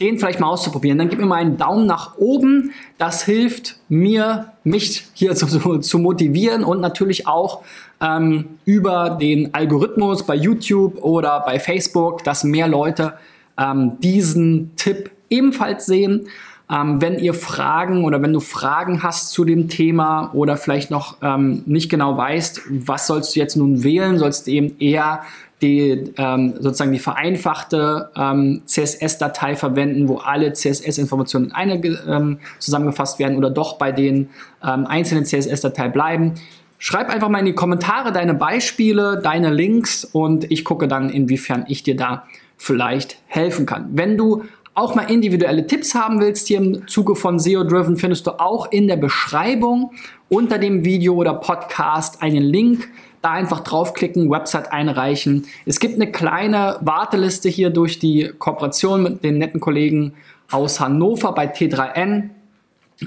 den 0.00 0.18
vielleicht 0.18 0.40
mal 0.40 0.48
auszuprobieren, 0.48 0.98
dann 0.98 1.08
gib 1.08 1.18
mir 1.18 1.26
mal 1.26 1.36
einen 1.36 1.56
Daumen 1.56 1.86
nach 1.86 2.16
oben. 2.18 2.72
Das 2.98 3.24
hilft 3.24 3.76
mir, 3.88 4.52
mich 4.64 5.06
hier 5.14 5.34
zu, 5.36 5.78
zu 5.78 5.98
motivieren 5.98 6.64
und 6.64 6.80
natürlich 6.80 7.26
auch 7.26 7.62
ähm, 8.00 8.58
über 8.64 9.10
den 9.20 9.54
Algorithmus 9.54 10.24
bei 10.24 10.34
YouTube 10.34 11.02
oder 11.02 11.40
bei 11.40 11.58
Facebook, 11.58 12.24
dass 12.24 12.44
mehr 12.44 12.68
Leute 12.68 13.14
ähm, 13.58 13.98
diesen 14.00 14.74
Tipp 14.76 15.10
ebenfalls 15.30 15.86
sehen. 15.86 16.28
Ähm, 16.70 17.02
wenn 17.02 17.18
ihr 17.18 17.34
Fragen 17.34 18.04
oder 18.04 18.22
wenn 18.22 18.32
du 18.32 18.40
Fragen 18.40 19.02
hast 19.02 19.30
zu 19.30 19.44
dem 19.44 19.68
Thema 19.68 20.30
oder 20.32 20.56
vielleicht 20.56 20.90
noch 20.90 21.16
ähm, 21.22 21.62
nicht 21.66 21.90
genau 21.90 22.16
weißt, 22.16 22.62
was 22.70 23.06
sollst 23.06 23.36
du 23.36 23.40
jetzt 23.40 23.56
nun 23.56 23.84
wählen, 23.84 24.18
sollst 24.18 24.46
du 24.46 24.52
eben 24.52 24.78
eher 24.78 25.22
die, 25.62 26.12
ähm, 26.18 26.54
sozusagen 26.58 26.92
die 26.92 26.98
vereinfachte 26.98 28.10
ähm, 28.16 28.62
CSS-Datei 28.66 29.56
verwenden, 29.56 30.08
wo 30.08 30.16
alle 30.16 30.52
CSS-Informationen 30.52 31.46
in 31.46 31.52
eine 31.52 31.74
ähm, 31.74 32.38
zusammengefasst 32.58 33.18
werden 33.18 33.36
oder 33.36 33.50
doch 33.50 33.78
bei 33.78 33.92
den 33.92 34.28
ähm, 34.62 34.86
einzelnen 34.86 35.24
CSS-Datei 35.24 35.88
bleiben. 35.88 36.34
Schreib 36.78 37.10
einfach 37.10 37.28
mal 37.28 37.38
in 37.38 37.46
die 37.46 37.54
Kommentare 37.54 38.12
deine 38.12 38.34
Beispiele, 38.34 39.20
deine 39.22 39.50
Links 39.50 40.04
und 40.04 40.50
ich 40.50 40.64
gucke 40.64 40.88
dann, 40.88 41.10
inwiefern 41.10 41.64
ich 41.68 41.84
dir 41.84 41.96
da 41.96 42.24
vielleicht 42.56 43.18
helfen 43.26 43.66
kann. 43.66 43.90
Wenn 43.92 44.18
du 44.18 44.42
auch 44.74 44.94
mal 44.94 45.10
individuelle 45.10 45.66
Tipps 45.66 45.94
haben 45.94 46.20
willst 46.20 46.48
hier 46.48 46.58
im 46.58 46.88
Zuge 46.88 47.14
von 47.14 47.38
SEO 47.38 47.64
Driven, 47.64 47.96
findest 47.96 48.26
du 48.26 48.40
auch 48.40 48.72
in 48.72 48.88
der 48.88 48.96
Beschreibung 48.96 49.92
unter 50.28 50.58
dem 50.58 50.84
Video 50.84 51.14
oder 51.14 51.34
Podcast 51.34 52.22
einen 52.22 52.42
Link. 52.42 52.88
Da 53.22 53.30
einfach 53.30 53.60
draufklicken, 53.60 54.30
Website 54.30 54.72
einreichen. 54.72 55.46
Es 55.64 55.80
gibt 55.80 55.94
eine 55.94 56.10
kleine 56.10 56.78
Warteliste 56.80 57.48
hier 57.48 57.70
durch 57.70 57.98
die 57.98 58.32
Kooperation 58.38 59.02
mit 59.02 59.24
den 59.24 59.38
netten 59.38 59.60
Kollegen 59.60 60.14
aus 60.50 60.80
Hannover 60.80 61.32
bei 61.32 61.46
T3N. 61.46 62.30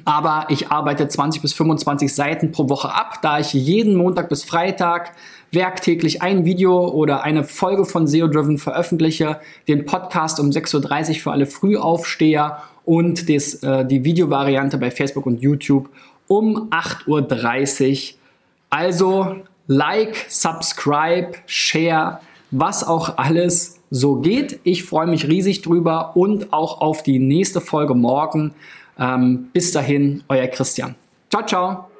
Aber 0.04 0.48
ich 0.50 0.72
arbeite 0.72 1.08
20 1.08 1.42
bis 1.42 1.54
25 1.54 2.14
Seiten 2.14 2.52
pro 2.52 2.70
Woche 2.70 2.94
ab, 2.94 3.20
da 3.22 3.40
ich 3.40 3.54
jeden 3.54 3.96
Montag 3.96 4.30
bis 4.30 4.44
Freitag 4.44 5.14
werktäglich 5.52 6.22
ein 6.22 6.44
Video 6.44 6.90
oder 6.90 7.24
eine 7.24 7.44
Folge 7.44 7.86
von 7.86 8.08
SEO 8.08 8.28
Driven 8.28 8.58
veröffentliche, 8.58 9.40
den 9.68 9.86
Podcast 9.86 10.40
um 10.40 10.50
6.30 10.50 11.10
Uhr 11.10 11.16
für 11.16 11.32
alle 11.32 11.46
Frühaufsteher 11.46 12.64
und 12.84 13.30
des, 13.30 13.64
äh, 13.64 13.86
die 13.86 14.04
Videovariante 14.04 14.78
bei 14.78 14.92
Facebook 14.92 15.26
und 15.26 15.42
YouTube 15.42 15.90
um 16.28 16.70
8.30 16.72 18.14
Uhr. 18.14 18.20
Also 18.70 19.36
like, 19.68 20.26
subscribe, 20.28 21.34
share, 21.46 22.20
was 22.52 22.84
auch 22.84 23.18
alles 23.18 23.80
so 23.90 24.16
geht. 24.16 24.60
Ich 24.64 24.84
freue 24.84 25.08
mich 25.08 25.28
riesig 25.28 25.62
drüber 25.62 26.16
und 26.16 26.54
auch 26.54 26.82
auf 26.82 27.04
die 27.04 27.20
nächste 27.20 27.62
Folge 27.62 27.96
morgen. 27.96 28.54
Ähm, 28.98 29.50
bis 29.54 29.72
dahin, 29.72 30.24
euer 30.28 30.48
Christian. 30.48 30.96
Ciao, 31.30 31.46
ciao. 31.46 31.95